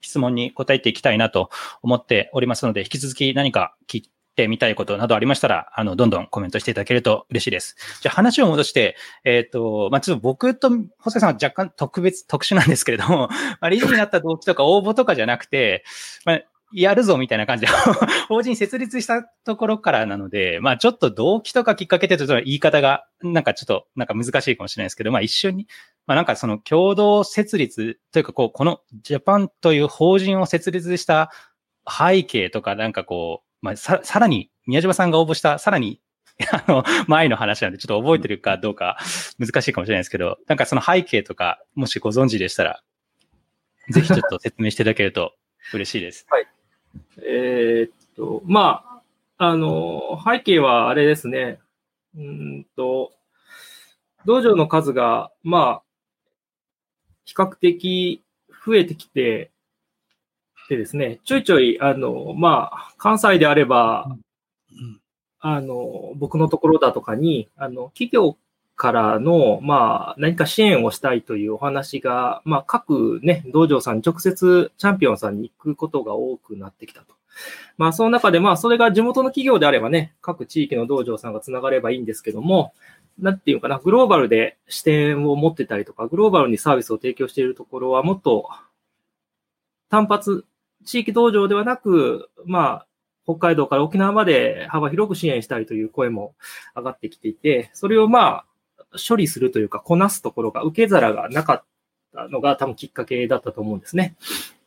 [0.00, 1.50] 質問に答えていきたいなと
[1.82, 4.02] 思っておりますので、引き続き何か聞
[4.32, 7.76] いてみたいことなどありましたら、あの、どんどんコメントしていただけると嬉しいです。
[8.00, 13.28] じゃあ話を戻して、えっ、ー、と、まあ、ちょっと僕と細井さんは若干特別、特殊なんですけれども、
[13.60, 15.84] まあ、理事になった動機とか応募とかじゃなくて、
[16.24, 16.40] まあ、
[16.74, 17.72] やるぞみたいな感じで
[18.28, 25.68] 法人設立したところからなので、まあちょっと動機とかきっかけってちょっと言い方がなんかちょっとなんか難しいかもしれないですけど、まあ一緒に、
[26.06, 31.30] まあなんかその共同設立というかこう、このジャパンという法人を設立した
[31.86, 36.00] 背景とかなんかこう、まあささらに宮島さんが応募したさらに
[36.50, 38.98] あの、前の話なんでちょっと覚えてるかどうか
[39.38, 42.82] 難しいかもしれないですけど、なんかその背景とか、もしご存知でしたら、
[43.90, 45.34] ぜひちょっと説明していただけると
[45.72, 46.26] 嬉しいです。
[46.30, 46.46] はい。
[47.18, 49.02] えー、っと、ま
[49.38, 51.58] あ、あの、背景はあれですね。
[52.16, 53.12] うんと、
[54.24, 55.82] 道場の数が、まあ、
[57.24, 58.22] 比較的
[58.66, 59.50] 増えてきて、
[60.68, 64.16] でですね、ちょいちょい、あの、まあ、関西であれば、
[65.40, 68.36] あの、僕のところだとかに、あの、企業
[68.76, 77.14] からの、まあ、何か支援をしたいというお話が、まあ、各ね、道場さんに直接チャンピオンさんに行くことが多くなってきたと。
[77.76, 82.72] まあ、その中で、まあ、それが地元の企業であればね、各地域の道場さんがつながればいいんですけども、
[83.18, 88.48] なんていうかな、グローバルで視点を持ってたりとか、グローバルにサービスを提供しているところは、もっと
[89.90, 90.44] 単発、
[90.84, 92.86] 地域道場ではなく、まあ、
[93.24, 96.34] 北海道から沖縄まで幅広く支援したいという声も
[96.76, 98.44] 上がってきていて、それをまあ、
[99.08, 101.64] 処理するというか、こなすところが、受け皿がなかっ
[102.14, 104.16] たのが多分きっかけだったと思うんですね。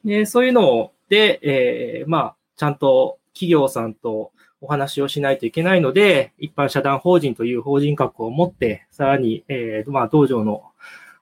[0.04, 10.64] で、そういうの、で、えー、まあ、ちゃんと企業さんとお話をしないといけないので、一般社団法人という法人格を持って、さらに、えー、まあ、道場の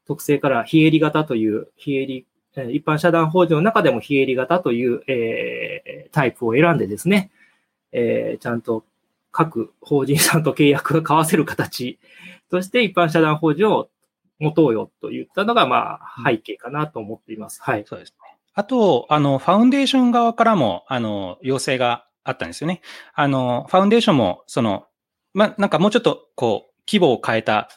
[0.06, 7.32] 特性から非営利型という、非営利、一般社団法人の中でも非営利型という、えー、タイプを選んでですね、
[7.92, 8.86] えー、ちゃんと
[9.32, 12.00] 各法人さんと契約が交わせる形
[12.52, 13.90] として一般社団法人を
[14.40, 17.62] 持とうよと言ったのが、まあ、背景かなと思っています。
[17.62, 17.86] はい。
[17.88, 18.38] そうですね。
[18.54, 22.82] あと、あの、ファウンデーション側からも、あの、要請があったんですよね。
[23.16, 24.86] あの、ファウンデーションも、その、
[25.34, 27.70] ま、なんかもうちょっと、こう、規模を変えた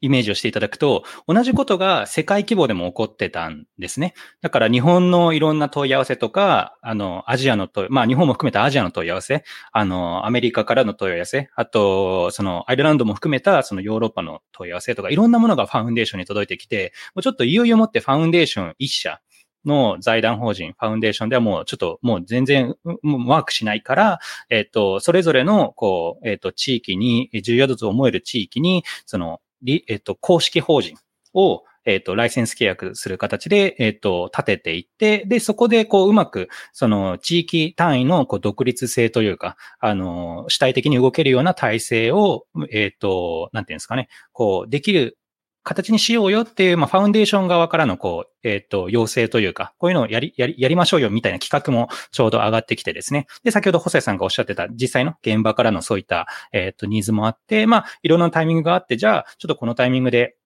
[0.00, 4.14] イメージをしていただくと、同じことが世界規模でも起こってたんですね。
[4.42, 19.20] だから日本のいろんな問い合わせとか、あの、アジアの問い、まあ日本も含めたアジアの問い合わせ、あの、アメリカからの問い合わせ、あと、その、アイルランドも含めたそのヨーロッパの問い合わせとか、いろんなものがファウンデーションに届いてきて、もうちょっといよいよもってファウンデーション一社、
[19.66, 29.40] の財団法人、ファウンデーションではもうちょっともう全然ワークしないから、えっ、と、それぞれの、こう、えっ、と、地域に、重要だと思える地域に、その、
[29.88, 30.96] えっと、公式法人
[31.34, 45.16] を、えっ、と、ライセンス契約する形で、えっ、と、立てていって、で、そこで、こう、うまく、その、地域単位の、こう、独立性というか、あの、主体的に動けるような体制を、えっ、と、なんていうんですかね、こう、できる
[45.66, 53.26] 形にしようよっていう、まあ、ファウンデーション側からの、こう、えっ、ー、と、要請というか、こういうのをやり、やり、やりましょうよみたいな企画もちょうど上がってきてですね。
[53.42, 60.36] で、先ほど補正さんがおっしゃってた実際の現場からのそういった、えっ、ー、と、ニーズもあって、まあ、いろんなタイミングがあって、じゃあ、ちょっとこのタイミングで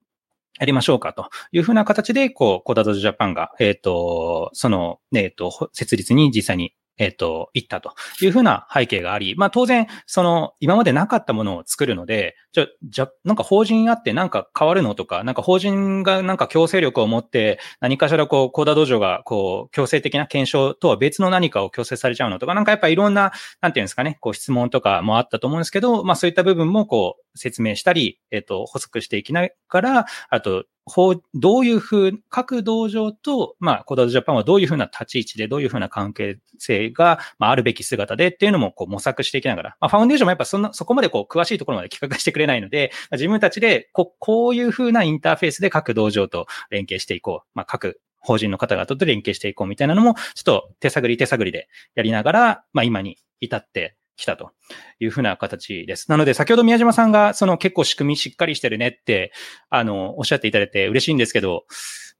[0.58, 47.48] やりましょうかというふうな形で、こう、コダドジャパンが、えっ、ー、と、その、えっ、と、設立に実際にえっ、と、行ったというふうな背景があり、まあ当然、その、今までなかったものを作るので、じゃ、じゃ、なんか法人あってなんか変わるのとか、なんか法人がなんか強制力を持って、何かしらこう、コーダ道場がこう、強制的な検証とは別の何かを強制されちゃうのとか、なんかやっぱいろんな、なんていうんですかね、こう質問とかもあったと思うんですけど、まあそういった部分もこう、説明したり、えっ、と、補足していきながら、あと、こうどういうふう、各道場と、まあ、コダドジャパンはどういうふうな立ち位置で、どういうふうな関係性が、まあ、あるべき姿でっていうのも、こう、模索していきながら、まあ、ファウンデーションもやっぱそんな、そこまでこう、詳しいところまで企画してくれないので、まあ自分たちで、こうこういうふうなインターフェースで各道場と連携していこう。
[47.54, 54.52] まあ、各法人の方々と連携していこうみたいなのも、ちょっと手探り手探りでやりながら、まあ、今に至って来たと
[55.00, 56.10] いうふうな形です。
[56.10, 59.32] なので、先ほど宮島さんが、その結構仕組みしっかりしてるねって、
[59.70, 61.64] あの、おっしゃっていただいて嬉しいんですけど、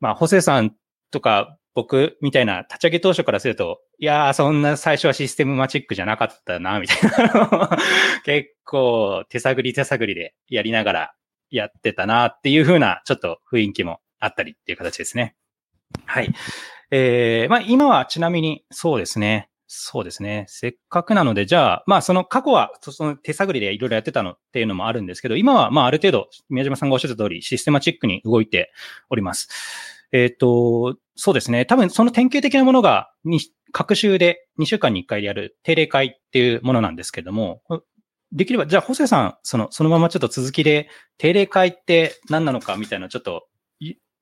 [0.00, 0.74] まあ、補正さん
[1.10, 7.78] とか僕みたいな立ち上げ当初からすると、いやー、そんな最初はシステムマチックじゃなかったな、みたいな。
[8.24, 11.14] 結構手探り手探りでやりながら
[11.50, 15.36] やってたなっていうふうな、ちょっと雰囲気もあったりっていう形ですね。
[16.06, 16.32] はい。
[16.90, 19.49] えー、まあ今はちなみにそうですね。
[19.72, 20.46] そうですね。
[20.48, 28.72] せっかくなので、じゃあ、まあ、その過去は、その手探りでいろいろやってたのっていうのもあるんですけど、今は、まあ、ある程度、宮島さんがおっしゃった通り、システマチックに動いて
[29.10, 29.48] おります。
[30.10, 31.66] えっ、ー、と、そうですね。
[31.66, 33.12] 多分、その典型的なものが、
[33.70, 37.62] 各週で2週間に1回でやる定例会っていうものなんですけども、
[38.32, 43.46] できれば、じゃあ、ホセさん、その、そのままちょっと続きで、定例会って何なのかみたいな、ちょっと、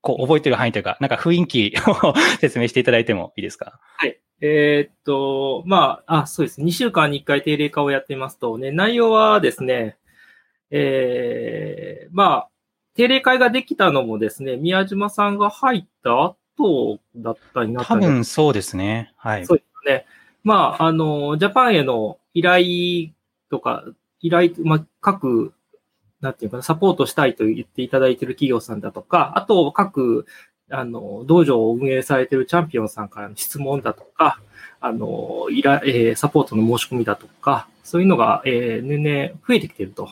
[0.00, 3.80] こう、覚えてる範囲というか、なんか雰囲気を説明していただいてもいいですか？
[3.96, 4.18] はい。
[4.40, 6.60] えー、っと、まあ、あ、そうです。
[6.60, 9.96] 2週間に1回定例化をやっていますと、ね、内容はですね、
[10.70, 12.48] えー、まあ、
[12.94, 19.12] 定例会ができたのもですね、宮島さんが入った後だったりな多分そうですね。
[19.16, 19.46] はい。
[19.46, 20.06] そうですね。
[20.44, 23.10] まあ、あの、ジャパンへの依頼
[23.50, 23.84] とか、
[24.20, 25.52] 依頼、まあ、各、
[26.20, 30.26] なんていうかな、サポートしたいと言っていただいている企業さんだとか、あと各
[30.70, 34.40] あの、道場を運営されているチャンピオンさんからの質問だとか、
[34.80, 40.10] あの、いら、えー、サポートの申し込みだとか、そういうのが、えー、年々増えてきていると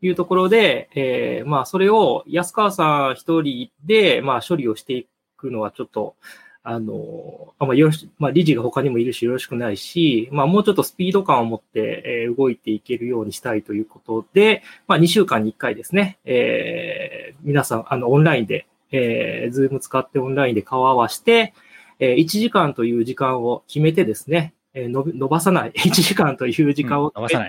[0.00, 6.16] いうところで、えー、まあ、それを安川さん一人で、まあ、処理をしていくのはちょっと、
[6.64, 21.52] あの、まあ、よろし、まあ、理事が他にもいるしよろしくないし、まあ、もうちょっとスピード感を持って、えー、動いていけるようにしたいということで、まあ、2週間に1回ですね、えー、皆さん、あの、オンラインで、えー、ズーム使ってオンラインで顔合わせて、
[21.98, 27.48] えー、1時間という時間を決めてですね、えー、伸ばさない、 1時間という時間を決め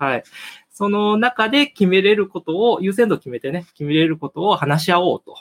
[0.00, 0.24] うん、はい。
[0.72, 5.36] その中で決めれることを、優先度決めてね、決めれることを話し合おうと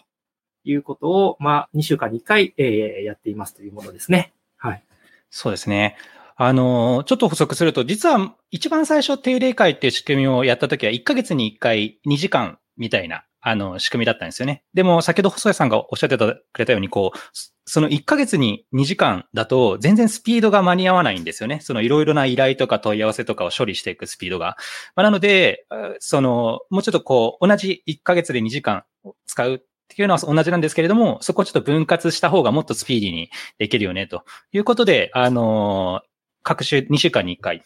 [0.69, 4.33] いうことを、まあ、2週間に1回、えー、やっていますというものですね。
[4.57, 4.83] はい。
[5.29, 5.97] そうですね。
[6.35, 14.63] あの、ちょっと補足すると、実は一番最初定例会っていう仕組みをやったときは1ヶ月に1回2時間みたいなあの、仕組みだったんですよね。
[14.73, 17.17] でも、先ほど細谷さんがおっしゃってくれたように、こう、
[17.65, 21.59] その1ヶ月に2時間だと、全然スピードが間に合わないんですよね。
[21.61, 24.57] そのいろいろな依頼とか問い合わせとかを処理していくスピードが。
[24.95, 25.65] まあ、なので、
[25.99, 28.83] その、もうちょっとこう、同じ1ヶ月で2時間
[29.27, 34.23] 使うっていうのは同じなんですけれども、そこをちょっと分割した方がもっとスピーディーにできるよね、と。
[34.51, 36.01] いうことで、あの、
[36.43, 37.63] 各週2週間に1回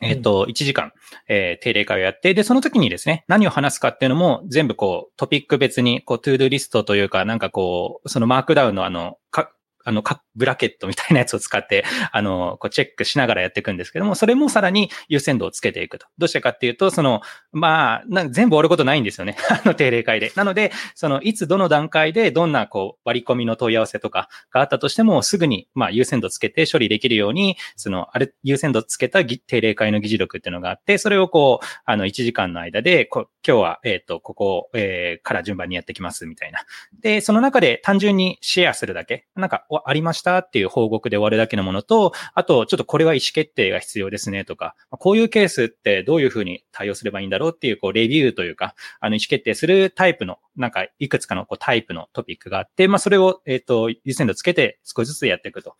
[0.00, 0.92] えっ、と、1時間、
[1.26, 9.52] えー、定例会をやって、で、その時にですね、何を話すかっていうのも全部こう、トピック別に、こう、 ToDo リストというか、なんかこう、そのマークダウンのあの、か、
[9.86, 10.02] あの、
[10.34, 16.06] ブラケットみたいなやつを使って、 あの、こうチェックしながらやっていくんですけども、それもさらに優先度をつけていくと。
[16.18, 17.22] どうしてかっていうと、その、
[17.52, 19.36] まあ、全部終わることないんですよね。
[19.48, 20.32] あの、定例会で。
[20.34, 36.64] なので、その、いつどの段階でどんな、こう、割り込みの問い合わせとかがあったとしても、すぐに、まあ、優先度つけて処理できるように、その、あれ、優先度つけた定例会の議事録っていうのがあって、それをこう、あの、1時間の間で、こ今日は、えっ、ー、と、ここ、えー、から順番にやってきます、みたいな。
[37.00, 55.76] で、その中で単純にシェアするだけ、なんか、ありましたっていう報告で終わるだけのものと、あと、ちょっとこれは意思決定が必要ですね、とか、こういうケースってどういうふうに対応すればいいんだろうっていう、こう、レビューというか、あの、意思決定するタイプの、なんか、いくつかのこうタイプのトピックがあって、まあ、それを、えっ、と、優先度つけて少しずつやっていくと。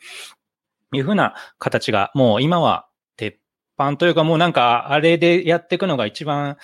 [0.93, 3.37] いうふうな形が、もう今は鉄
[3.77, 6.57] 板というか、もうなんか、あれでやっていくのが一番、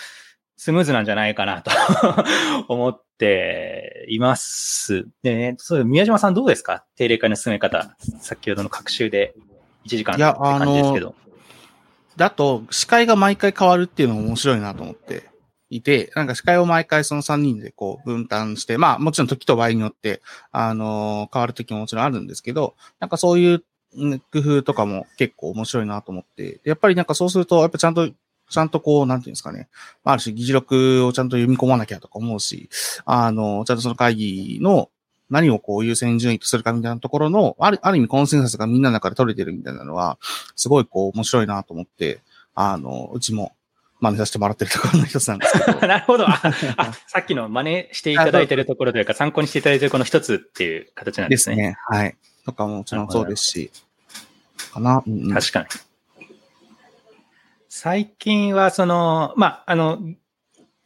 [0.63, 1.73] スムーズなんじゃないかなと
[2.73, 5.09] 思っています。
[5.25, 6.85] でね、そう、宮島さんどうですか？
[6.95, 7.97] 定例会の進め方。
[8.21, 9.35] 先ほどの学習で
[9.87, 11.17] 1時間って感じですけど。
[12.17, 15.25] だと、司会が毎回変わるっていうのも面白いなと思って
[15.69, 20.23] いて、なんか司会を毎回その3人でこう分担して、まあもちろん時と場合によって、
[20.53, 23.65] あのー、変わる時ももちろんあるんですけど、なんかそういう
[24.33, 28.09] 工夫とかも結構面白いなと思って、やっぱりなんかそうすると、やっぱちゃんと
[28.53, 29.69] ちゃんとこう、なんていうんですかね。
[30.05, 32.69] ある種議事録をちゃんと読み込まなきゃとか思うし、
[33.05, 34.91] あの、ちゃんとその会議の
[35.31, 40.19] 何をこう優先順位とするかみたいなところの、ある、ある意味コンセンサスがみんなの中で取れてるみたいなのは、
[40.55, 42.21] すごいこう面白いなと思って、
[42.55, 43.53] あの、うちも
[44.01, 45.81] 真似させてもらってるところの一つなんですけど。
[45.87, 46.41] なるほどあ。
[46.77, 51.57] あ、さっきの真似していただいてるところというか、参考にしていただいてるこの一つっていう形なんですね。
[51.57, 51.77] ですね。
[51.87, 52.17] はい。
[52.45, 53.71] とかももちろんそうですし、
[54.73, 55.03] かな。
[55.07, 55.67] うん、確かに。
[57.75, 59.99] 最近は、その、まあ、あの、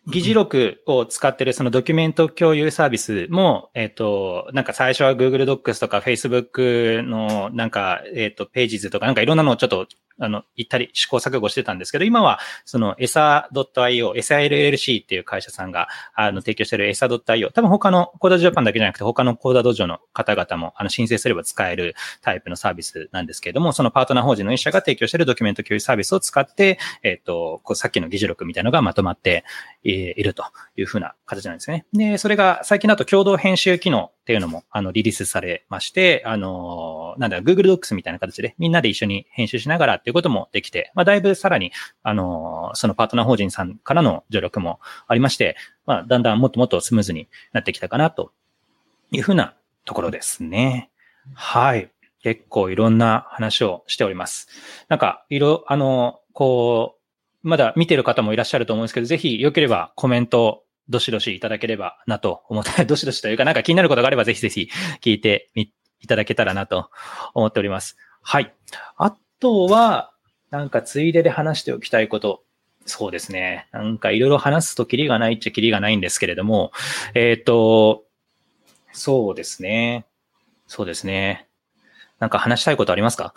[0.06, 29.44] 議事録を使ってるそのドキュメント共有サービスも、えっ、ー、と、なんか最初は Google Docs とか Facebook のなんか、えっ、ー、と、ページズとかなんかいろんなのをちょっとあの、行ったり試行錯誤してたんですけど、今は、その、エサ .io、SILLC っていう会社さんが、あの、提供しているエサ .io、多分他のコーダジャパンだけじゃなくて、他のコーダ道場の方々も、あの、申請すれば使えるタイプのサービスなんですけれども、そのパートナー法人の一社が提供しているドキュメント共有サービスを使って、えっ、ー、と、こうさっきの議事録みたいなのがまとまって
[29.82, 30.44] いると
[30.76, 31.86] いうふうな形なんですね。
[31.92, 41.72] で、それが最近だと共同編集機能っていうのも、あの、リリースされまして、あの、なんだ、Google Docs みたいな形でみんなで一緒に編集しながらっていうこともできて、まあ、だいぶさらに、
[42.04, 48.30] あの、そのパートナー法人さんからの助力もありまして、まあ、だんだんもっともっとスムーズになってきたかなと
[49.10, 50.90] いうふうなところですね。
[51.34, 51.90] はい。
[52.22, 54.46] 結構いろんな話をしております。
[54.88, 56.94] なんか、いろ、あの、こ
[57.42, 66.90] う、まだ見てる方もいらっしゃると思うんですけど、ぜひ良ければコメントどしどしいただければなと思って、 どしどしというか、なんか気になることがあればぜひぜひ聞いてみ、いただけたらなと
[67.34, 67.96] 思っております。
[68.22, 68.52] はい。
[68.96, 70.12] あとは、
[70.50, 72.42] なんかついでで話しておきたいこと。
[72.84, 73.68] そうですね。
[73.72, 76.70] なんかいろいろ話すとキリがないっちゃキリがないんですけれども、
[77.14, 78.04] えっ、ー、と、
[78.92, 80.06] そうですね。
[80.68, 81.48] そうですね。
[82.18, 83.34] なんか話したいことありますか？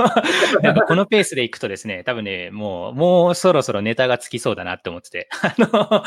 [0.62, 6.02] なんかこのペースでいくとですね、多分ね、もう、もうそろそろネタがつきそうだなって思ってて、 あの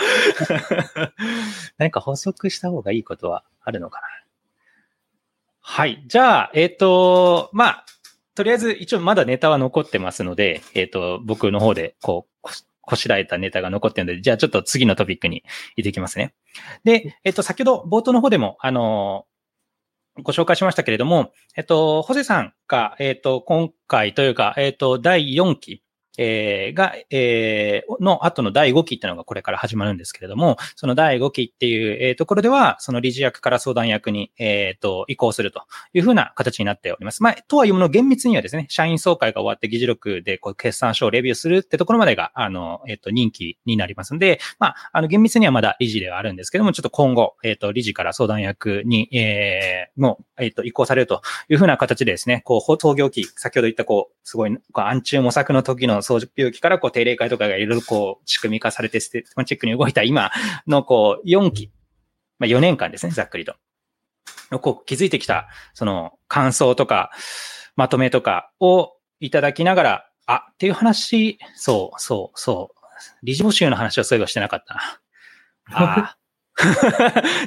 [1.77, 4.07] 何か補足した方がいいことはあるのかな？
[5.61, 6.03] はい。
[6.07, 7.85] じゃあ、えっ、ー、と、まあ、
[8.39, 12.47] とりあえず一応まだネタは残ってますので、えっ、ー、と、僕の方でこう、
[12.79, 15.43] こしらえたネタが残ってるので、じゃあちょっと次のトピックに
[15.75, 16.33] 行ってきますね。
[16.85, 19.25] で、えっ、ー、と、先ほど冒頭の方でも、あの、
[20.23, 25.83] ご紹介しましたけれども、えっと、ホセさんが、えっと、今回というか、えっと、第4期、
[26.21, 37.23] えー、が、えー、の後の第5期っていうのがこれから始まるんですけれども、その第5期っていう、えー、ところでは、その理事役から相談役に、えー、と、移行するというふうな形になっております。
[37.23, 60.31] まあ、とはいうもの厳密にはですね、社員総会が終わって議事録でこう決算書をレビューするってところまでが、あの、えっ、と、任期になりますんで、まあ、あの、厳密にはまだ理事ではあるんですけども、ちょっと今後、えっ、と、理事から相談役に、えー、もう、えっ、と、移行されるというふうな形でですね、こう、創業期、先ほど言ったこう、すごい、こう暗中模索の時の掃除機からこう定例会とかがいろいろこう仕組み化されてステッチェックに動いた今
[60.67, 61.71] のこう4期、
[62.39, 63.55] まあ4年間ですね、ざっくりと。
[64.61, 67.11] こう気づいてきた、その感想とか、
[67.75, 72.79] まとめとかをいただきながら、あ、っていう話、そう、そう、そう。
[73.23, 74.81] 理事募集の話をそういえばしてなかったな。
[75.71, 76.18] ああ。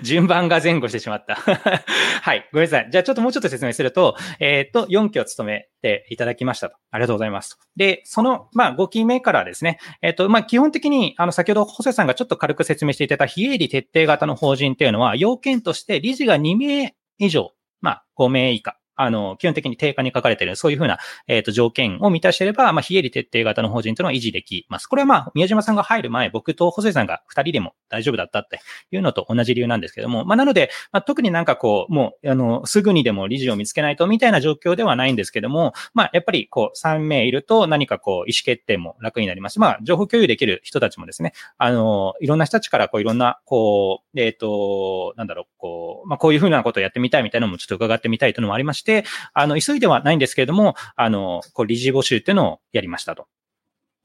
[0.03, 1.37] 順番が前後してしまった。
[2.23, 2.49] はい。
[2.53, 2.89] ごめんなさい。
[2.91, 6.77] じゃあちょっともうちょっと説明すると、えっ、ー、と、4期を務めていただきましたと。
[6.91, 7.59] ありがとうございます。
[7.77, 24.87] で、その、まあ、5期目からですね、えっ、ー、と、まあ、基本的に、あの、先ほど、ホセさんがちょっと軽く説明していただいた非営利徹底型の法人っていうのは、要件として理事が2名以上、まあ、5名以下あの、基本的に定価に書かれている、そういうふうな、えっ、と、条件を満たしていれば、まあ、非営利徹底型の法人というのは維持できます。
[24.87, 53.27] これはまあ、宮島さんが入る前、僕と細井さんが二人でも大丈夫だったっていうのと同じ理由なんですけども、まあ、なので、まあ、特になんかこう、もう、あの、すぐにでも理事を見つけないとみたいな状況ではないんですけども、まあ、やっぱりこう、3名いると何かこう、意思決定も楽になりますまあ、情報共有できる人たちもですね、あの、いろんな人たちからこう、いろんな、こう、えっ、と、なんだろう、こう、まあ、こういうふうなことをやってみたいみたいなのもちょっと伺ってみたいというのもありまして、あの、急いではないんですけれども、あの、こう、理事募集っていうのをやりましたと。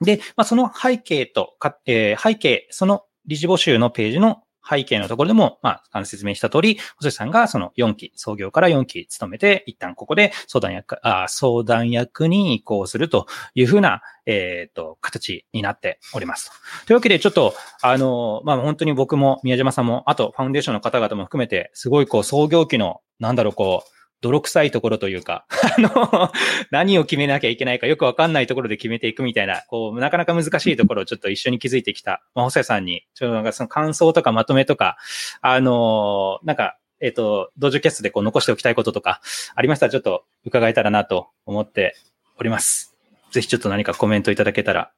[0.02, 16.52] で、まあ、その背景とか、えー、背景、その理事募集のページの背景のところでも、まあ、あの説明した通り、細井さんがその4期、創業から4期務めて、一旦ここで相談役、あ相談役に移行するというふうな、えっ、と、形になっております。
[16.86, 25.46] というわけで、ちょっと、あの、まあ、本当に僕も宮島さんも、あと、ファウンデーションの方々も含めて、すごいこう、創業期の、なんだろう、こう、泥臭いところというか、
[25.78, 26.32] あの、
[26.72, 34.98] 何を決めなきゃいけないかよくわかんないところで決めていくみたいな、こう、なかなか難しいところをちょっと一緒に気づいてきた、まあ、細谷さんに、ちょっとなんかその感想とかまとめとか、
[35.42, 39.22] あの、なんか、えっ、ー、と、道場キャストでこう残しておきたいこととか、
[39.56, 41.96] ありましたらちょっと伺えたらなと思って
[42.40, 42.98] おります。
[43.32, 44.92] ぜひちょっと何かコメントいただけたら。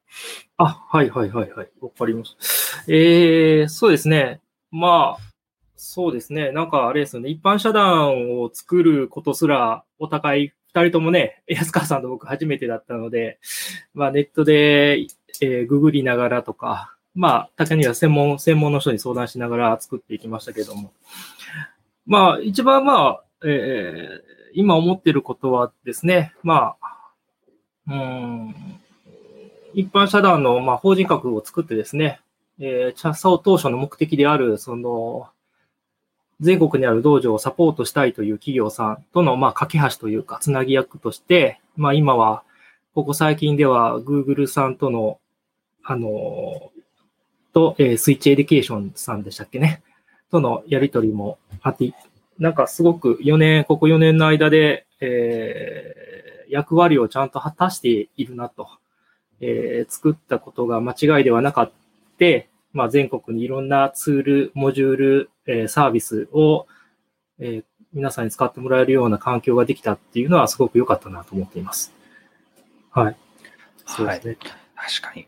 [0.56, 1.70] あ、はいはいはいはい。
[1.80, 2.84] わかります。
[2.88, 4.40] えー、そうですね。
[4.70, 5.29] まあ、
[5.82, 6.52] そうですね。
[6.52, 7.30] なんかあれですよね。
[7.30, 13.38] 一般社団を作ることすら、お互い二人ともね、 安川さんと僕初めてだったので、
[13.94, 15.06] まあネットで、
[15.40, 20.92] えー、ググりながらとか、まあ、竹には専門、専門の人に相談しながら作っていきましたけども。
[22.04, 24.20] まあ、一番まあ、えー、
[24.52, 27.10] 今思ってることはですね、まあ、
[27.88, 28.54] うん、
[29.72, 32.20] 一般社団の、まあ、法人格を作ってですね、
[32.58, 35.30] えー、チャッサオ当初の目的である、その、
[36.40, 42.42] 全国にある道場をサポートしたいという企業さんとの、まあ、架け橋というか、つなぎ役として、まあ、今は、
[42.94, 45.20] ここ最近では、Google さんとの、
[45.84, 46.72] あの、
[47.52, 49.82] と、えー、スイッチエディケーションさんでしたっけね？
[50.30, 51.92] とのやりとりもあって、
[52.38, 58.68] なんかすごく4年、ここ4年の間で、えー、役割をちゃんと果たしているなと、
[59.40, 61.74] えー、作ったことが間違いではなかった、
[62.72, 66.66] まあ、全国にいろんなツール、モジュール、えー、サービスを、
[67.38, 71.92] えー、皆さんに使ってもらえるような環境ができたっていうのはすごく良かったなと思っています。
[72.90, 73.16] はい。
[73.86, 74.36] そうですね。
[74.74, 75.26] はい、確かに。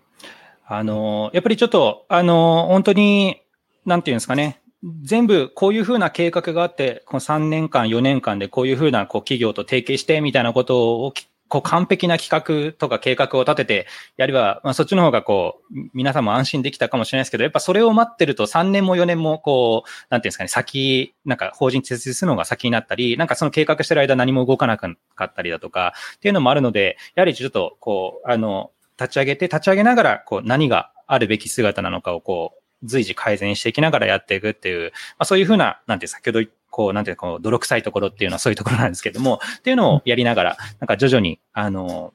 [0.67, 3.43] あの、やっぱりちょっと、あの、本当に、
[3.85, 4.61] なんていうんですかね。
[5.03, 11.13] 全部こういうふうな計画があって、この3年間、4年間でこういうふうなこう企業と提携してみたいなことを
[11.53, 13.87] こう完璧な企画とか計画を立てて
[14.17, 24.89] やれば、まあ、そっちの方がこう、皆さんも安心できたかもしれないですけど、やっぱそれを待ってると3年も4年もこう、なんていうんですかね、先、なんか法人設立するのが先になったり、なんかその計画してる間何も動かなか
[25.23, 42.15] ったりだとか、っていうのもあるので、やはりちょっとこう、あの、立ち上げて、立ち上げながら、こう、何があるべき姿なのかをこう、随時改善していきながらやっていくっていう、まあそういうふうな、なんて先ほど言ったこう、なんていうか、こう、泥臭いところっていうのはそういうところなんですけども、っていうのをやりながら、なんか徐々に、あの、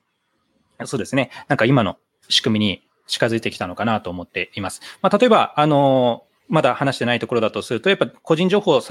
[0.85, 1.97] そうですね、なんか今の
[2.27, 4.81] 仕組みに近づいてきたのかなと思っています。
[5.01, 8.81] まあ、例えば、あの、まだ話してないところだとすると、やっぱ個人情報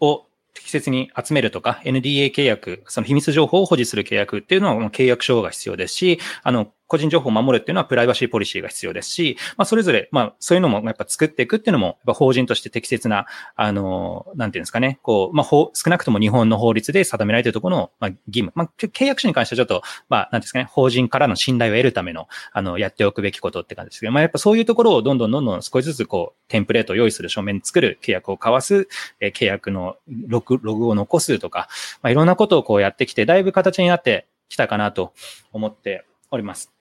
[0.00, 18.50] を適切に集めるとか、NDA 契約、その秘密情報を保持する契約っていうのは契約書が必要ですし、あの、個人情報を守るっていうのはプライバシーポリシーが必要ですし、まあ、それぞれ、まあ、そういうのもやっぱ作っていくっていうのも、やっぱ法人として適切な、あの、なんていうんですかね、こう、まあ、少なくとも日本の法律で定められているところの、まあ、義務。
[18.56, 28.88] まあ、契約書に関してはちょっと、まあ、なんですかね、法人からの信頼を得るための、あの、やっておくべきことって感じですけど、まあ、やっぱそういうところをどんどんどんどん少しずつこう、テンプレートを用意する書面作る、契約を交わす、
[29.20, 31.68] え、契約のログ、ログを残すとか、
[32.02, 35.12] まあ、いろんなことをこうやってきて、だいぶ形になってきたかなと
[35.52, 36.79] 思っております。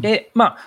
[0.00, 0.58] で、まあ、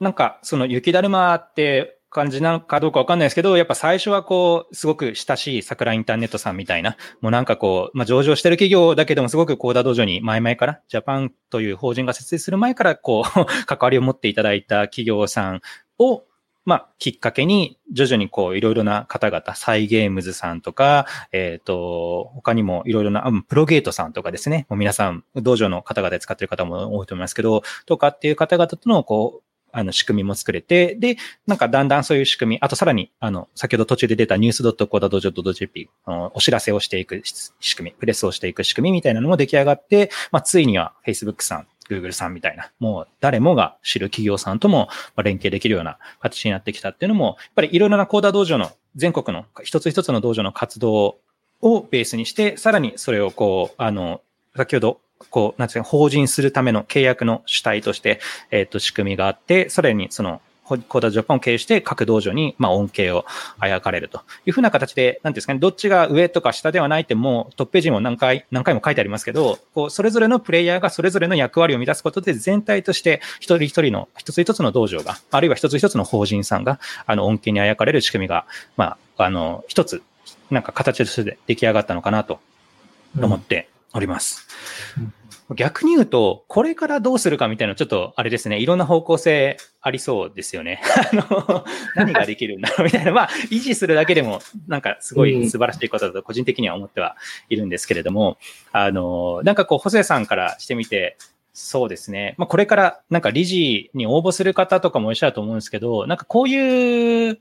[0.00, 15.60] なんか、その雪だるまって、感じなのかどうかわかんないですけど、やっぱ最初はこう、すごく親しい桜インターネットさんみたいな、もうなんかこう、まあ上場してる企業だけでもすごくコーダ道場に前々から、ジャパンという法人が設立する前からこう、 関わりを持っていただいた企業さん
[15.98, 16.24] を、
[16.64, 29.42] まあ、きっかけに、徐々にこう、いろいろな方々、サイゲームズさんとか、えっ、ー、と、他にもいろいろな、プロゲートさんとかですね、もう皆さん、道場の方々で使ってる方も多いと思いますけど、とかっていう方々との、こう、
[29.72, 35.90] あの、仕組みも作れて、で、なんかだんだんそういう仕組み、あとさらに、あの、先ほど途中で出た news.coda.jp、
[36.34, 37.22] お知らせをしていく
[37.60, 51.18] 仕組み、プレスをしていく仕組みみたいなのも出来上がって、まあ、ついには Facebook さん、Google さんみたいな、もう誰もが知る企業さんとも連携できるような形になってきたっていうのも、やっぱりいろいろなコーダー道場の、全国の一つ一つの道場の活動
[51.60, 54.20] をベースにして、さらにそれをこう、あの、
[54.56, 58.20] 先ほどこう、なんていうか、法人するための契約の主体として、
[58.50, 60.40] えっ、と、仕組みがあって、さらにその、
[60.78, 63.24] コーダジャパンを経由して各道場に、まあ、恩恵を
[63.58, 78.46] あやかれるというふうな形で、なんですかね、どっちが上とか下ではないってもうトップページにも何回、何回も書いてありますけど、こう、それぞれのプレイヤーがそれぞれの役割を満たすことで全体として一人一人の一つ一つの道場が、あるいは一つ一つの法人さんが、あの、恩恵にあやかれる仕組みが、
[78.76, 80.02] まあ、あの、一つ、
[80.50, 82.40] なんか形として出来上がったのかなと
[83.20, 84.46] 思っております。
[84.98, 85.14] うん
[85.54, 90.80] 逆に言うと、これからどうするかみたいな、ちょっとあれですね、いろんな方向性ありそうですよね。
[91.12, 91.64] あの、
[91.96, 97.16] 何ができるんだろうみたいな、まあ、維持するだけでも、なんかすごい素晴らしいことだと個人的には思っては
[97.48, 98.38] いるんですけれども、
[98.70, 101.16] あの、なんかこう、細谷さんからしてみて、
[101.52, 102.34] そうですね。
[102.38, 107.38] まあ、これからなんか理事に応募する方とかもいらっしゃると思うんですけど、なんかこういう、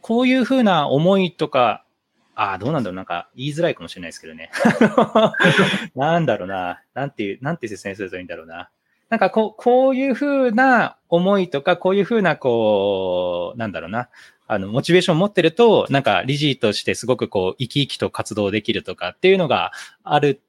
[0.00, 1.82] こういうふうな思いとか、
[2.38, 4.50] ああ、どうなんだろうなんか言いづらいかもしれないですけどね。
[5.96, 6.82] なんだろうな。
[6.94, 8.68] なんていう、なんて説明するといいんだろうな。
[9.08, 14.10] なんかこう、こういうふうな思いとか、こういうふうな、こう、なんだろうな。
[14.48, 19.72] あの、モチベーションを持ってると、なんか理事としてすごくこう、生き生きと活動できるとかっていうのが
[20.04, 20.42] ある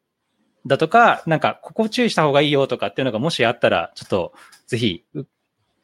[0.65, 4.33] だとか、なんか、ここ注意した方がいいよとかっていうのがもしあったら、ちょっと、
[4.67, 5.05] ぜひ、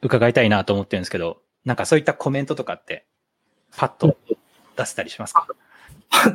[0.02, 3.06] 伺いたいなと思ってるんですけど、なんかそういったコメントとかって、
[3.78, 4.18] パッと
[4.76, 5.48] 出せたりしますか？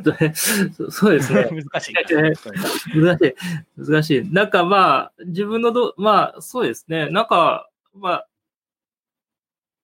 [0.03, 0.33] とね、
[0.89, 1.49] そうですね。
[1.51, 1.93] 難しい。
[1.93, 3.35] 難しい。
[3.77, 4.33] 難しい。
[4.33, 7.09] なんかまあ、自分のど、まあ、そうですね。
[7.09, 8.27] なんか、まあ、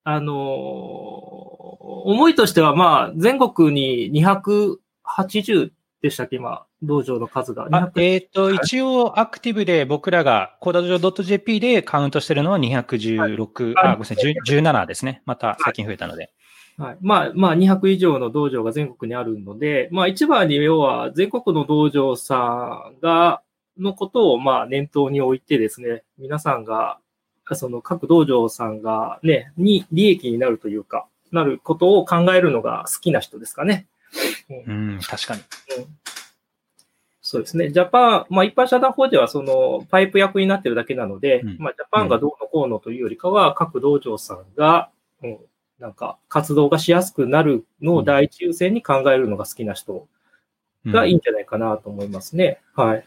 [0.04, 5.70] あのー、思いとしてはまあ、全国に280
[6.02, 7.68] でしたっけ、今、道場の数が。
[7.96, 14.16] えっ、ー、と、一応、アクティブで僕らが、コーダ道場 .jp でカウントしてるのは216、はい、あ、ごめんなさい、
[14.46, 15.22] 17ですね。
[15.24, 16.30] また最近増えたので。
[16.78, 16.98] はい。
[17.00, 23.42] まあ、まあ、200以上の道場が全国にあるので、まあ、一番に要は全国の道場さんが、
[23.78, 26.98] のことを、まあ、念頭に置いてですね、皆さんが、
[27.52, 33.86] その各道場さんがね、に利益になるというか、なることを考えるのが好きな人ですかね。
[34.48, 35.42] うん、うん確かに、
[35.78, 35.86] うん。
[37.20, 37.70] そうですね。
[37.70, 44.90] ジャパン、まあ一般社団法ではそのパイプ役になってるだけなので、うん、まあジャパンがどうのこうのというよりかは、各道場さんが、
[45.22, 45.38] うん、
[45.78, 50.06] なんか活動がしやすくなるのを第一優先に考えるのが好きな人
[50.86, 52.60] がいいんじゃないかなと思いますね。
[52.76, 53.04] うん、はい。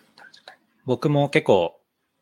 [0.86, 1.79] 僕も結構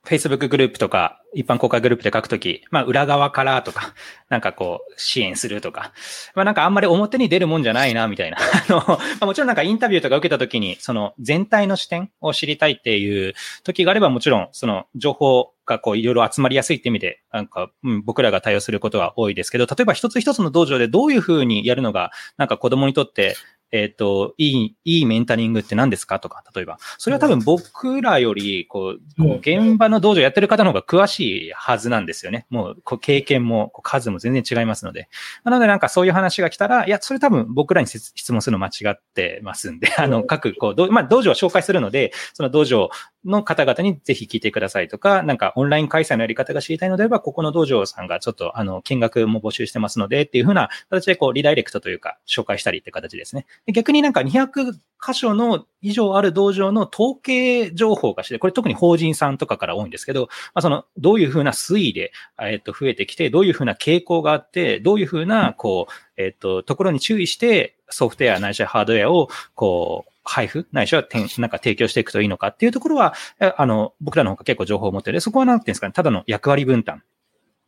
[0.07, 3.93] Facebook グループとか、一般公開グループで書くとき、まあ裏側からとか、
[4.29, 5.91] なんかこう支援するとか、
[6.33, 8.37] まあなんかあんまり表に出るもんじゃないな、みたいな。
[8.39, 13.33] あの、まあ、もちろんなんかインタビューとか受けたときに、その全体の視点を知りたいっていう
[13.63, 23.35] 時があれば、もちろんその情報がこういろいろ集まりやすいって意味で、なんか、うん、僕らが対応することが多いですけど、例えば一つ一つの道場でどういうふうにやるのが、なんか子供にとって
[23.71, 26.77] えっ、ー、と、いい、いいメンタリングって何ですかとか、例えば。
[26.97, 32.45] それは多分僕らより、こう、こう現場の道場やってる方の方が詳しいはずなんですよね。
[32.49, 35.09] もう、こう経験も、こう数も全然違いますので。
[35.43, 42.89] なのでなんかそういう話が来たら、いや、それ多分僕らに質問するの間違ってますんで、あの、各、こう、まあ、道場を紹介するので、その道場
[43.25, 53.45] の方々にぜひ聞いてくださいとか、なんかオンライン開催のやり方が知りたいのであれば、ここの道場さんがちょっと、あの、見学も募集してますので、っていうふうな形で、こう、リダイレクトというか、紹介したりって形ですね。
[53.73, 54.73] 逆になんか200
[55.05, 75.21] 箇所の以上ある道場の統計情報がして、これ特に法人さんとかから多いんですけど、まあ、その、どういうふうな推移で、えっと、増えてきて、どういうふうな傾向があって、どういうふうな、こう、えっと、ところに注意して、ソフトウェアないしはハードウェアを、こう、配布、ないしはなんか提供していくといいのかっていうところは、あの、僕らの方が結構情報を持ってる。
[75.21, 77.03] そこはなんていうんですかね、ただの役割分担。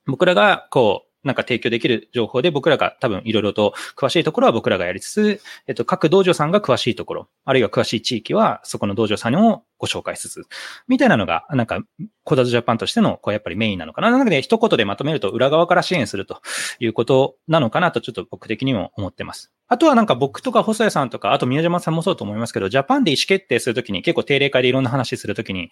[0.05, 10.43] 僕らが、こう、なんか提供できる情報で僕らが多分いろいろと詳しいところは僕らがやりつつ、えっと、各道場さんが詳しいところ、あるいは詳しい地域はそこの道場さんをご紹介しつつ、
[10.87, 11.79] みたいなのが、なんか、
[12.25, 14.11] コダズジャパンとしての、こう、やっぱりメインなのかな。
[14.11, 16.41] なので、一言でまとめると、裏側から支援すると
[16.79, 19.51] いうことなのかなと、ちょっと僕的にも思ってます。
[19.69, 25.71] あとはなんか僕とか細谷さんとか、あと宮島さんもそうと思いますけど、ジャパンで意思決定するときに、結構定例会でいろんな話するときに、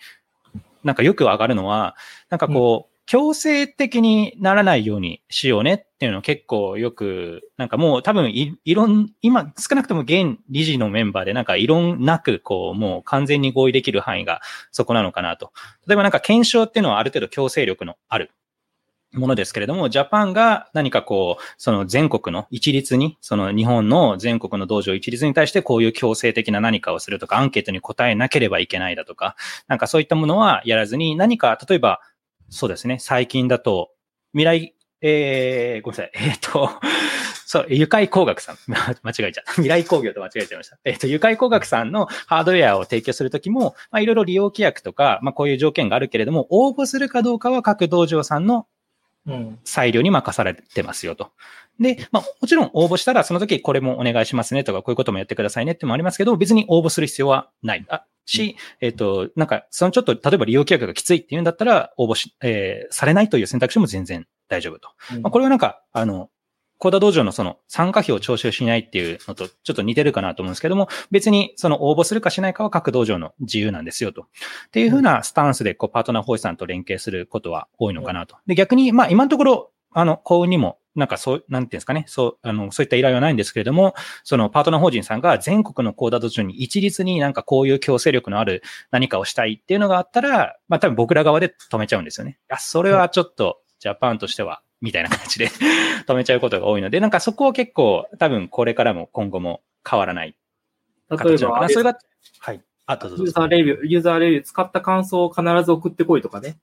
[0.86, 1.96] なんかよく上がるのは、
[2.30, 14.42] なんかこう、強制的にならないようにしようねっていうの結構よく、なんかもう多分い、いろん、今少なくとも現理事のメンバーでなんか異論なく、こう、もう完全に合意できる範囲が
[14.72, 15.54] そこなのかなと。
[15.88, 18.32] 例えばなんか検証っていうのはある程度強制力のある
[19.14, 29.38] ものですけれども、ジャパンが何かこう、その全国の一律に、その日本の全国の道場一律に対してこういう強制的な何かをするとか、アンケートに答えなければいけないだとか、
[29.70, 32.02] なんかそういったものはやらずに、何か、例えば、
[32.50, 32.98] そうですね。
[33.00, 33.92] 最近だと、
[34.34, 36.12] 未来、えー、ごめんなさい。
[36.30, 36.70] えっ、ー、と、
[37.46, 38.58] そう、愉快工学さん。
[38.68, 39.52] 間違えちゃった。
[39.54, 40.78] 未来工業と間違えちゃいました。
[40.84, 48.68] えっ、ー、と、愉快工学さんのハードウェアを提供するときも、まあ、いろいろ利用規約とか、まあ、こういう条件があるけれども、応募するかどうかは各道場さんの
[49.64, 51.32] 裁量に任されてますよと。
[51.80, 57.86] で、まあ、もちろん応募したら、その時これもお願いしますねとか、こういうこともやってくださいねってもありますけど、別に応募する必要はない。
[57.90, 64.90] あし、えっ、ー、と、なんか、そのちょっと、例えば利用規約がきついっていうんだったら、応募し、えー、されないという選択肢も全然大丈夫と。
[65.16, 66.30] うん、まあ、これはなんか、あの、
[66.80, 74.24] コーダ道場のその参加費を徴収しないっていうのとちょっと似てるかなと思うんですけども、別にその応募するかしないかは各道場の自由なんですよと。
[74.24, 74.26] っ
[74.72, 78.38] ていうふうなスタンスでこうパートナー法師さんと連携することは多いのかなと。
[78.46, 83.94] で、逆に、まあ今のところ、あの、幸運にもなんかそう、なんていうんですかね、そう、あの、そういった依頼はないんですけれども、
[84.24, 92.40] そのパートナー法人さんが全国のコーダー中に一律になんかこういう強制力のある何かをしたいっていうのがあったら、まあ多分僕ら側で止めちゃうんですよね。
[92.42, 95.50] いや、それはちょっとジャパンとしては、みたいな形で
[96.08, 100.36] 止めちゃうことが多いので、なんかそこを結構多分これからも今後も変わらない
[101.10, 101.98] 例えば、それが、
[102.40, 102.62] はい。
[102.86, 106.58] あ、とユーザーレビュー、ユーザーレビュー使った感想を必ず送ってこいとかね。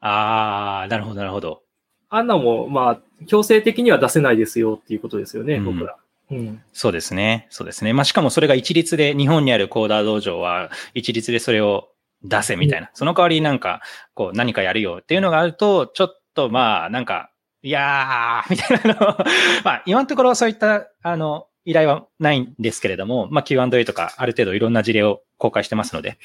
[0.00, 1.62] ああ、なるほど、なるほど。
[2.08, 5.96] あんなも、まあ、強制的には出せないですよっていうことですよね、うん、僕ら。
[6.30, 7.46] うん、そうですね。
[7.50, 7.92] そうですね。
[7.92, 11.88] まあ、しかもそれが一律で、日本にあるコーダー道場は一律でそれを
[12.22, 12.88] 出せみたいな。
[12.88, 13.80] うん、その代わりなんか、
[14.14, 17.30] こう何かやるよっていうのがあると、ちょっとまあ、なんか、
[17.62, 19.16] いやー、みたいなの
[19.64, 26.18] まあ、今のところそういった、あの、依頼はないんですけれども、まあ、Q&A とかある程度いろんな事例を公開してますので、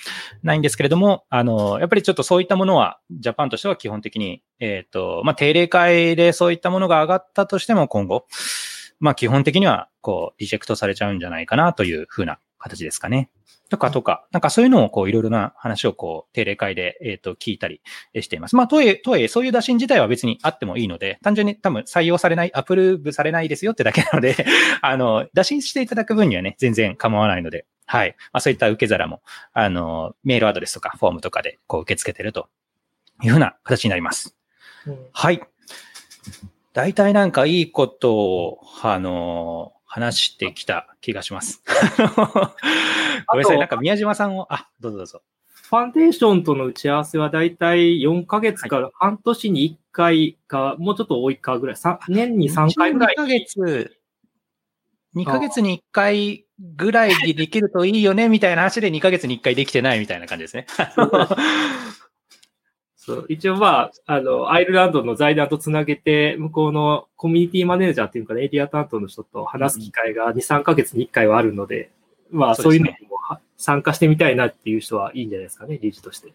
[0.43, 8.25] ないんですけれども、あの、やっぱりちょっとそういったものは、ジャパンとしては基本的に、えっ、ー、と、まあ、定例会でそういったものが上がったとしても今後、
[8.99, 13.29] まあ、基本的には、こう、リジェクトされちゃうんじゃないかなというふうな形ですかね。
[13.71, 17.81] とかとか、なんかそういうのをこういろいろな話をこう定例会で、えっ、ー、と聞いたり
[18.19, 18.55] しています。
[18.57, 24.35] まあ、とはいえ、とはいえ、そういう打診自体は別にあってもいいので、単純に多分採用されない、アプローブされないですよってだけなので
[24.81, 28.15] あの、打診していただく分にはね、全然構わないので、はい。
[28.31, 29.21] まあ、そういった受け皿も、
[29.51, 32.47] あの、メールアドレスとかフォームとかでこう受け付けてると
[33.21, 34.37] いうふうな形になります。
[34.87, 35.41] うん、はい。
[36.71, 41.61] 大体なんかいいことを、あの、話してきた気がします。
[43.27, 45.21] ごめんなさい、なんか宮島さんを、あ、どうぞどうぞ。
[45.49, 51.75] ファンデーションとの打ち合わせはだいたい4ヶ月から半年に1回か、もうちょっと多いかぐらい、
[52.07, 53.15] 年に3回ぐらい。
[53.15, 53.97] 2ヶ月、
[55.13, 56.45] 2ヶ月に1回
[56.75, 60.67] ぐらいでできるといいよね、みたいな話で2ヶ月に1回できてないみたいな感じですね。
[62.95, 71.89] そう、一応まあ、あの、アイルランドの財団とつなげて、向こうのコミュニティマネージャーっていうかね、エリア担当の人と話す機会が2、3ヶ月に1回はあるので、
[72.29, 73.10] まあ、そういうのにも
[73.61, 76.33] 参加してみたいなっていう人はいいんじゃないですかね、理事として。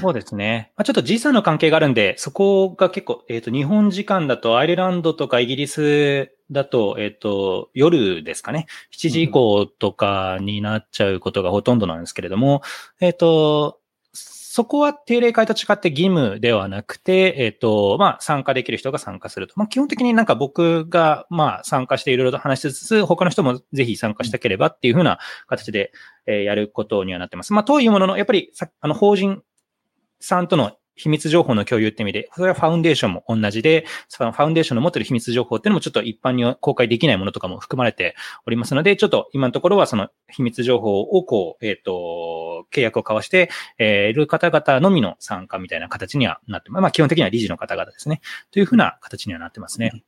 [0.00, 0.70] そうですね。
[0.76, 8.66] まあ、ちょっと時差の関係があるんで、そこが結構、えっ、ー、と、日本時間だとアイルランドとかイギリスだと、えっ、ー、と、夜ですかね。
[8.92, 12.60] 7時以降とかになっちゃうことがほとんどなんですけれども、
[13.00, 13.78] えっ、ー、と、
[14.52, 19.54] そこは定例会と違って義務ではなくて、えっ、ー、と、まあ、参加できる人が参加すると。
[19.56, 25.90] まあ、基本的になんか僕が、まあ、参加していろいろと話しつつ、他の人もぜひ参加したければっていうふうな形で、
[26.26, 27.54] えー、やることにはなってます。
[27.54, 29.42] まあ、というものの、やっぱりさ、あの、法人
[30.20, 38.14] さんとの秘密情報の共有って意味で、それはファウンデーションも同じで、そのファウンデーションの持ってる秘密情報っていうのもちょっと一般に公開できないものとかも含まれて
[38.46, 46.82] おりますので、ちょっと今のところはその秘密情報をこう、えっ、ー、と、契約を交わして、えー、いる方々のみの参加みたいな形にはなってます。
[46.82, 48.20] まあ基本的には理事の方々ですね。
[48.50, 50.04] というふうな形にはなってますね。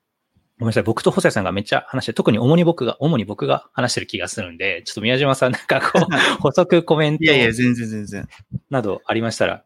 [0.58, 0.82] ごめんなさい。
[0.84, 7.24] 僕と細谷さんがめっちゃ話して、特に主に僕が、主に僕が話してる気がするんで、ちょっと宮島さんなんかこう、 補足コメント。
[7.24, 8.28] いやいや、全然全然。
[8.70, 9.64] などありましたら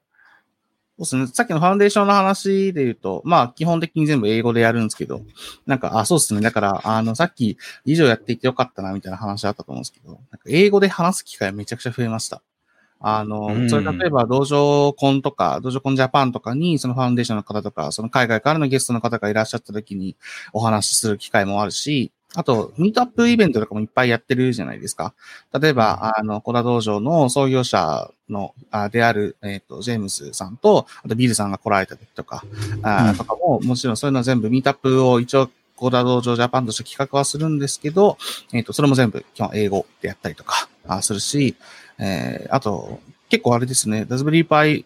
[0.98, 1.26] そうですね。
[1.28, 5.22] さっきのファンデーションの話で言うと、まあ、基本的に全部英語でやるんですけど、
[5.64, 6.40] なんか、あ、そうですね。
[6.40, 12.42] だから、あの、さっき、以上やっていてよかったな、みたいな話あったと思うんですけど、なんか英語で話す機会めちゃくちゃ増えました。
[13.00, 20.16] あの、それ例えば、道場コンとか、道場コンジャパンとかに、そのファンデーションの方とか、その海外からのゲストの方がいらっしゃった時に
[20.52, 25.14] お話しする機会もあるし、あと、ミートアップイベントとかもいっぱいやってるじゃないですか。
[25.58, 32.44] 例えば、あの、小田道場の創業者の、あである、えっ、ー、と、ジェームスさんと、あとビルさんが来られた時とか、
[32.82, 38.18] あとかも、もちろんそういうのは全部ミートアップを一応、小田道場ジャパンとして企画はするんですけど、
[38.52, 41.56] えっ、ー、と、それも全部基本英語でやったりとか、あするし、
[41.98, 44.84] えー、あと、結構あれですね、ラズベリーパイ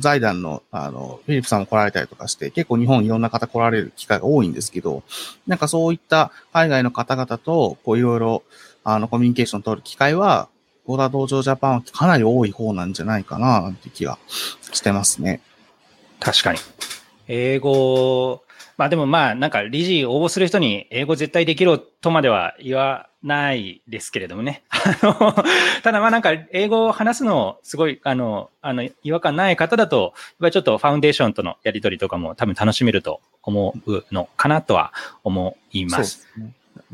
[0.00, 5.02] 財団の、あの、フィリップさんも来られたりとかして、結構日本いろんな方来られる機会が多いんですけど、
[5.46, 8.42] なんかそういった海外の方々と、こういろいろ、
[8.84, 10.48] あの、コミュニケーションを取る機会は、
[10.86, 14.18] ゴーダ道場ジャパンはかなり多い方なんじゃないかな、なんて気が
[14.72, 15.42] してますね。
[16.20, 16.58] 確かに。
[17.26, 18.42] 英語、
[18.78, 24.62] まあでもまあ、なんか理事応募する人に英語絶対できろとまでは言わないですけれどもね。
[24.70, 25.34] あの、
[25.82, 34.92] ただまあなんか英語を話すのすごい、あの、あの、違和感ない方だと、やっぱりちょっとファウンデーションとのやりとりとかも多分楽しめると思うのかなとは
[35.24, 36.28] 思います。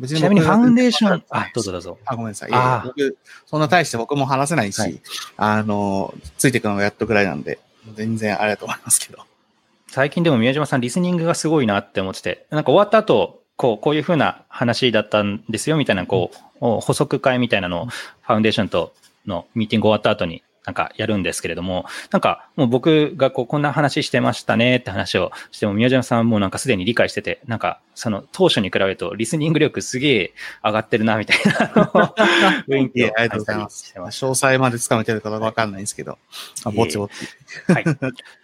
[0.06, 1.98] ちなみにファウンデーション、あ、どうぞどうぞ。
[2.06, 2.48] あ、ごめんなさい。
[2.48, 5.00] いや僕、そんな大して僕も話せないし、はい、
[5.36, 7.58] あの、ついていくのがやっとぐらいなんで、
[7.94, 9.18] 全然ありがとうございますけど。
[9.94, 18.92] 最近でも宮島さんリスニングがすごいなって思ってて、なんか終わった後、こう、こういうふうな話だったんですよみたいな、こう、補足会みたいなのをファウンデーションと
[19.24, 30.34] のミーティング終わった後になんかやるんですけれども、なんかもう僕がこうこんな話してましたねって話をしても、宮島さんもなんかすでに理解してて、なんかその当初に比べるとリスニング力すげえ
[30.64, 31.66] 上がってるなみたいな
[32.66, 33.94] 雰囲気をありがとうございます。
[33.94, 36.18] 詳細までつかめてるかわかんないんですけど、
[36.74, 37.12] ぼちぼち。
[37.72, 37.84] はい。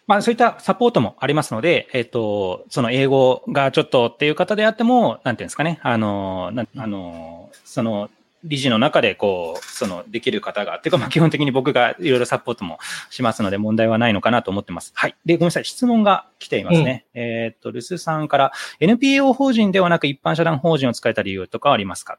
[0.06, 8.10] まあそういったサポートもありますので、えっ、ー、と、その英語がちょっとっていう方であっても、なんていうんですかね、あの、なあの、その、
[8.44, 12.78] 理事の中で、こう、その、できる方が、っていうか、まあ、基本的に僕がいろいろサポートも
[13.10, 14.92] しますので、問題はないのかなと思ってます。
[14.94, 15.16] はい。
[15.24, 17.06] で、ごめんなさい、質問が来ていますね。
[17.14, 22.18] うん、えっ、と、留守さんから、NPO 法人ではなく一般社団法人を使えた理由とかありますか？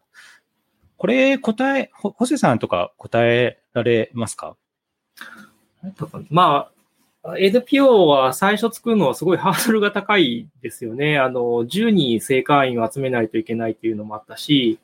[0.98, 4.56] これ、答え、ホセさんとか答えられますか？
[6.30, 6.70] ま
[7.24, 11.20] あ、NPO は最初作るのはすごいハードルが高いですよね。
[11.20, 14.80] あの、10人正会員を集めないといけないっていうのもあったし、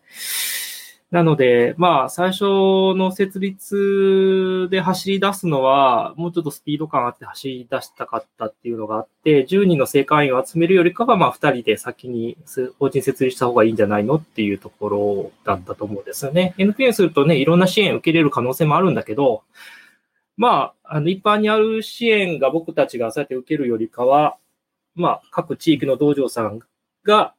[1.10, 12.38] なので、まあ、最初の設立で走り出すのは、もうちょっとスピード感あって走り出したかったっていうのがあって、10人の正会員を集めるよりかは、まあ、2人で先に
[12.78, 16.54] 法人設立した方がいいんじゃないのっていうところだったと思うんですよね。
[16.58, 19.44] NPN するとね、いろんな支援を受けれる可能性もあるんだけど、
[20.36, 24.36] まあ、あの、一般にある支援が僕たちがそうやって受けるよりかは、
[24.94, 26.60] まあ、各地域の道場さん
[27.06, 27.34] が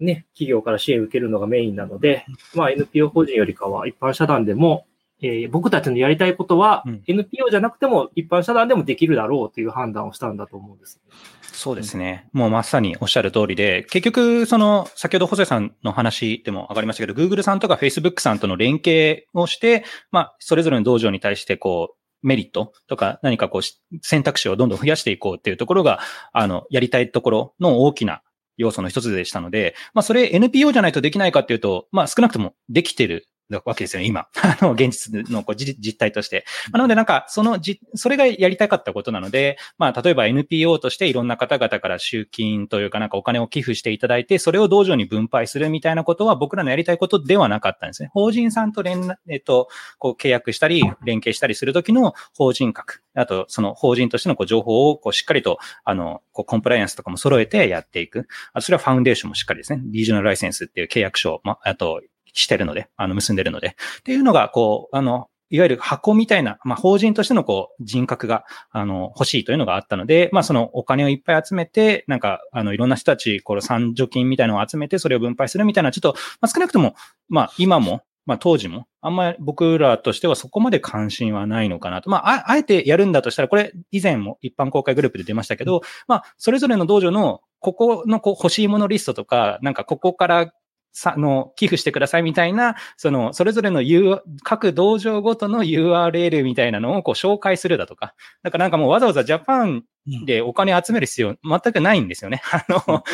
[0.00, 2.24] ね、企業から支援を受けるのがメインなので、
[2.54, 4.86] まあ NPO 法人よりかは一般社団でも、
[5.22, 11.00] えー、僕たちのやりたいことは、NPO じゃなくても一般社団でもできるだろうという判断をしたんだと思うんです。
[11.40, 12.28] そうですね。
[12.32, 23.62] もうまさにおっしゃる通りで、結局、その、先ほどホセさんの話でも上がりましたけど、Google さんとか Facebook さんとの連携をして、まあ、それぞれの道場に対して、こう、メリットとか何かこう
[24.02, 26.00] 選択肢をどんどん増やしていこうっていうところが、
[26.32, 28.22] あの、やりたいところの大きな
[28.56, 34.26] 要素の一つでしたので、まあそれ NPO じゃないとできないかっていうと、まあ少なくともできてるわけですよね、今。
[34.42, 36.44] あの、現実のこう実態として。
[36.72, 48.10] なのでなんか、そのじ、それがやりたかったことなので、まあ、例えば NPO としていろんな方々から集金というかなんかお金を寄付していただいて、それを道場に分配するみたいなことは僕らのやりたいことではなかったんですね。
[48.12, 49.68] 法人さんと連、えっと、
[49.98, 58.28] こう契約したり、連携したりするときの法人格、あと、その法人としてのこう情報をこうしっかりと、あの、こうコンプライアンスとかも揃えてやっていく。
[58.52, 59.82] あそれはファウンデーションもしっかりですね。
[59.86, 62.02] リージョナルライセンスっていう契約書、まあ、あと、
[62.36, 63.76] してるので、あの、結んでるので。
[64.00, 76.94] っていうのが、こう、あの、いわゆる箱みたいな、まあ、法人としてのこう人格が、あの、欲しいというのがあったので、まあ、そのお金をいっぱい集めて、なんか、あの、いろんな人たち、この賛助金みたいなのを集めて、それを分配するみたいな、ちょっと、まあ、少なくとも、
[77.28, 82.10] まあ、今も、まあ、当時も、あんまり僕らとしてはそこまで関心はないのかなと。
[82.10, 90.52] まあ、ああえてやるんだとしたら、これ以前も一般公開グループで出ましたけど、まあ、それぞれの道場のここのこう欲しいものリストとか、なんかここから
[90.98, 98.14] さ、の、寄付してくださいみたいな、その、それぞれの U、各道場ごとの URL みたいなのをこう紹介するだとか。
[98.42, 99.84] だからなんかもうわざわざジャパン
[100.24, 102.40] でお金集める必要全くないんですよね。
[102.50, 103.04] あの、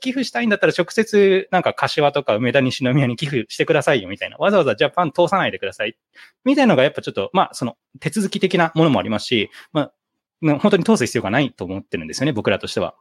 [0.00, 4.36] 寄付したいんだったら直接なんか柏とか梅田西宮に寄付してくださいよみたいな。
[4.36, 5.96] わざわざジャパン通さないでください。
[6.44, 9.92] みたいなのがやっぱちょっと、まあその手続き的なものもありますし、まあ
[10.60, 12.94] 本当に通す必要がないと思ってるんですよね、僕らとしては。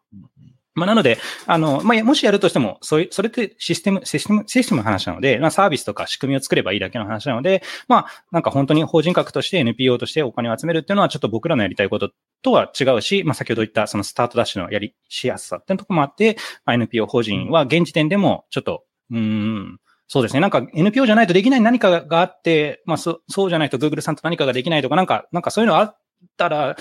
[0.74, 1.18] まあ、なので、
[1.48, 12.12] あの、まあ、もしやるとしても、そういう、それってシステム、システム、システムの話なので、まあ、サービスとか仕組みを作ればいいだけの話なので、まあ、なんか本当に法人格として NPO としてお金を集めるっていうのは、ちょっと僕らのやりたいこと
[12.42, 20.40] とは違うし、まあ、先ほど言ったそのスタートダッシュのやりしやすさっていうところもあって、まあ、NPO 法人は現時点でも、ちょっと、うん、そうですね。
[20.40, 25.98] なんか NPO じゃないとできない何かがあって、まあそ、そうじゃないと Google さんと何かができないとか、なんか、なんかそういうのあっ
[26.38, 26.76] たら、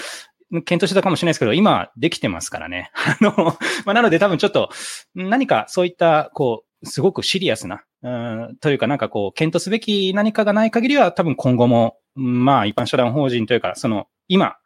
[0.51, 2.91] 検討してたかもしれないですけど、今できてますからね。
[2.95, 3.33] あの、
[3.85, 4.71] まあ、なので多分ちょっと、
[5.15, 14.57] 何かそういった、こう、すごくシリアスな、うん、というかなんかこう、検討すべき何かがない限りは多分今後も、まあ一般社団法人というか、その、今、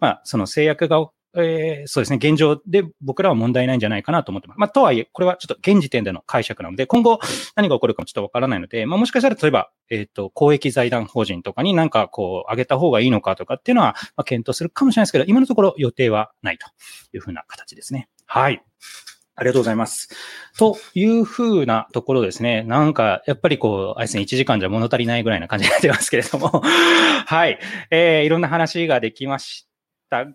[0.00, 1.06] まあその制約が
[1.36, 4.58] えー、そうですね、現状で僕らは問題ないんじゃないかなと思ってます。
[4.58, 7.18] まあ、とはいえ、これはちょっと現時点での解釈なので、今後
[7.56, 16.66] 何が起こるかもちょっとわからないので、まあ、もしかしたら例えば、えっ、ー、と、公益財団法人とかになんかこう、上げた方がいいのかとかっていうのは、まあ、検討するかもしれないですけど、今のところ予定はないと
[17.12, 18.08] いうふうな形ですね。
[18.26, 18.62] はい。
[19.36, 20.08] ありがとうございます。
[20.56, 22.62] というふうなところですね。
[22.62, 26.62] なんか、やっぱりこう、あれですね、1時間じゃ物足りないぐらいな感じになってますけれども。
[27.26, 27.58] はい。
[27.90, 29.73] えー、いろんな話ができました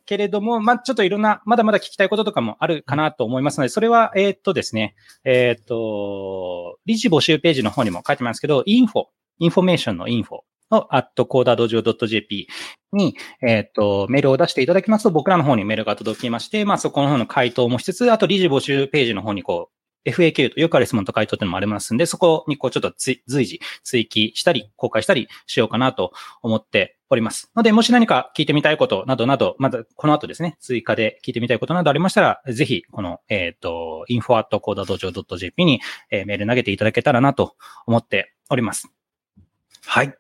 [0.06, 9.04] けれども、まあ、ちょっといろんな、まだまだ聞きたいこととかもあるかなと思いますので、それは、え、っとですね、え、っと、理事募集ページの方にも書いてますけど、インフォ、
[9.40, 10.40] インフォメーションの info
[10.72, 12.48] の、アット coderdojo .jp
[12.92, 27.52] に、えっ、と、メールを出していただきますと、僕らの方にメールが届きまして、まあ、そこの方の回答もしつつ、あと、理事募集ページの方に、こう、FAQ とよくある質問と回答っていうのもありますんで、そこにこうちょっと随時追記したり、公開したりしようかなと思っております。
[27.56, 35.82] ので、もし何か聞いてみたいことなどなど、まだこの後ですね、追加で聞いてみたいことなどありましたら、ぜひ、この、えっ、ー、と、info.coda.jp に、
[36.12, 38.90] えー、メール投げていただけたらなと思っております。
[39.86, 40.14] はい。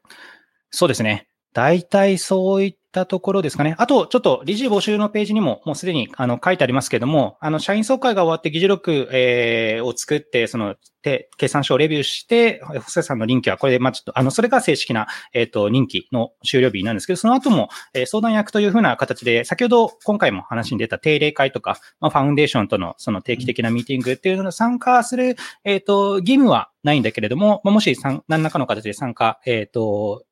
[0.72, 1.28] そうですね。
[1.54, 3.76] 大体そういったところですかね。
[3.78, 27.96] あと、ちょっと理事募集のページにももうすでにあの書いてありますけれども、あの、社員総会が終わって議事録、えー、を作って、その、で、計算書をレビューして、補正さんの任期はこれで、まあ、ちょっと、あの、それが正式な、えっ、ー、と、任期の終了日なんですけど、その後も、えー、相談役というふうな形で、先ほど今回も話に出た定例会とか、まあ、ファウンデーションとのその定期的なミーティングっていうのに参加する、えっ、ー、と、義務はないんだけれども、まあ、もし
[28.28, 30.24] 何らかの形で参加、えっ、と、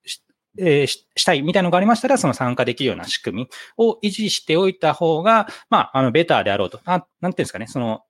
[0.59, 6.79] えー、したいみたいなのがありましたら、その参加できるような仕組みを維持しておいた方が、まあ、あの、ベターであろうと。
[6.85, 8.01] あなんていうんですかね、その、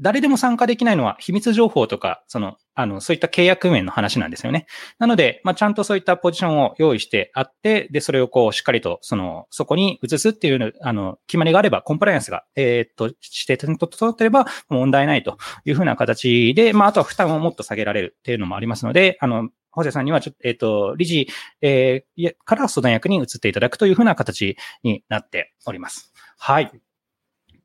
[0.00, 4.66] 誰でも参加できないのは秘密情報とか、その、あの、そういった契約面の話なんですよね。
[4.98, 21.28] なので、まあ、ちゃんとそういったポジションを用意してあって、で、それをこう、しっかりと、その、そこに移すっていう、あの、決まりがあれば、コンプライアンスが、えー、っと、してと整ってれば問題ないというふうな形で、まあ、あとは負担をもっと下げられるっていうのもありますので、あの、ホセさんにはちょっと、えっ、ー、と、理事、
[21.62, 26.12] えー、から相談役に移っていただくというふうな形になっております。
[26.38, 26.70] はい。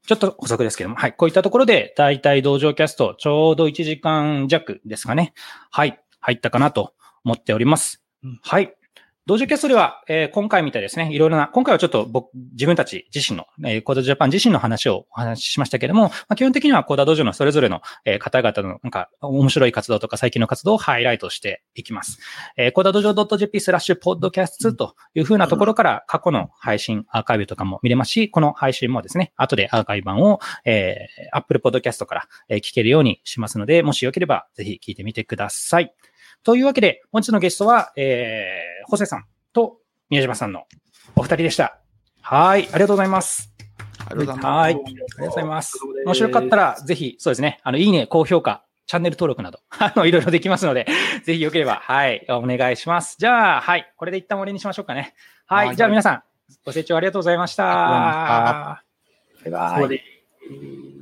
[0.08, 1.14] ちょっと補足ですけども、はい。
[1.14, 5.34] こういったところで、大体同情キャスト、ちょうど1時間弱ですかね。
[5.70, 5.99] はい。
[6.22, 6.93] 入ったかなと
[7.26, 8.01] 思っております。
[8.41, 8.74] はい。
[9.28, 22.20] 同時キャストでは、えー、今回みたいですね、いろいろな、今回はちょっと僕、自分たち自身の、えー、コーダジャパン自身の話をお話ししましたけれども、まあ、基本的にはコーダ道場のそれぞれの、えー、方々のなんか面白い活動とか最近の活動をハイライトしていきます。
[22.56, 35.94] えー、コーダ道場 .jp スラッシュポッドキャストというふうなところから過去の配信、アーカイブとかも見れますし、この配信もですね、後でアーカイブ版を、えー、Apple Podcast から、えー、聞けるようにしますので、もしよければぜひ聞いてみてください。
[36.44, 39.78] というわけで、本日のゲストは、えー、ホセさんと、
[40.10, 40.64] 宮島さんの
[41.16, 41.80] お二人でした。
[42.22, 43.54] はい、ありがとうございます。
[44.00, 44.46] ありがとうございます。
[44.46, 45.80] はい、ありがとうございます。
[46.06, 50.88] 面白かったら、ぜひ、そうですね、あの、いいね、高評価、チャンネル登録など、 あの、いろいろできますので、
[51.24, 53.18] ぜひよければ、はい、お願いします。
[53.20, 55.14] じゃあ、はい、これで一旦終わりにしましょうかね。
[55.46, 56.24] はい、じゃあ皆さん、
[56.66, 57.64] ご清聴ありがとうございました。
[57.64, 58.82] バ
[59.46, 60.97] イバイ。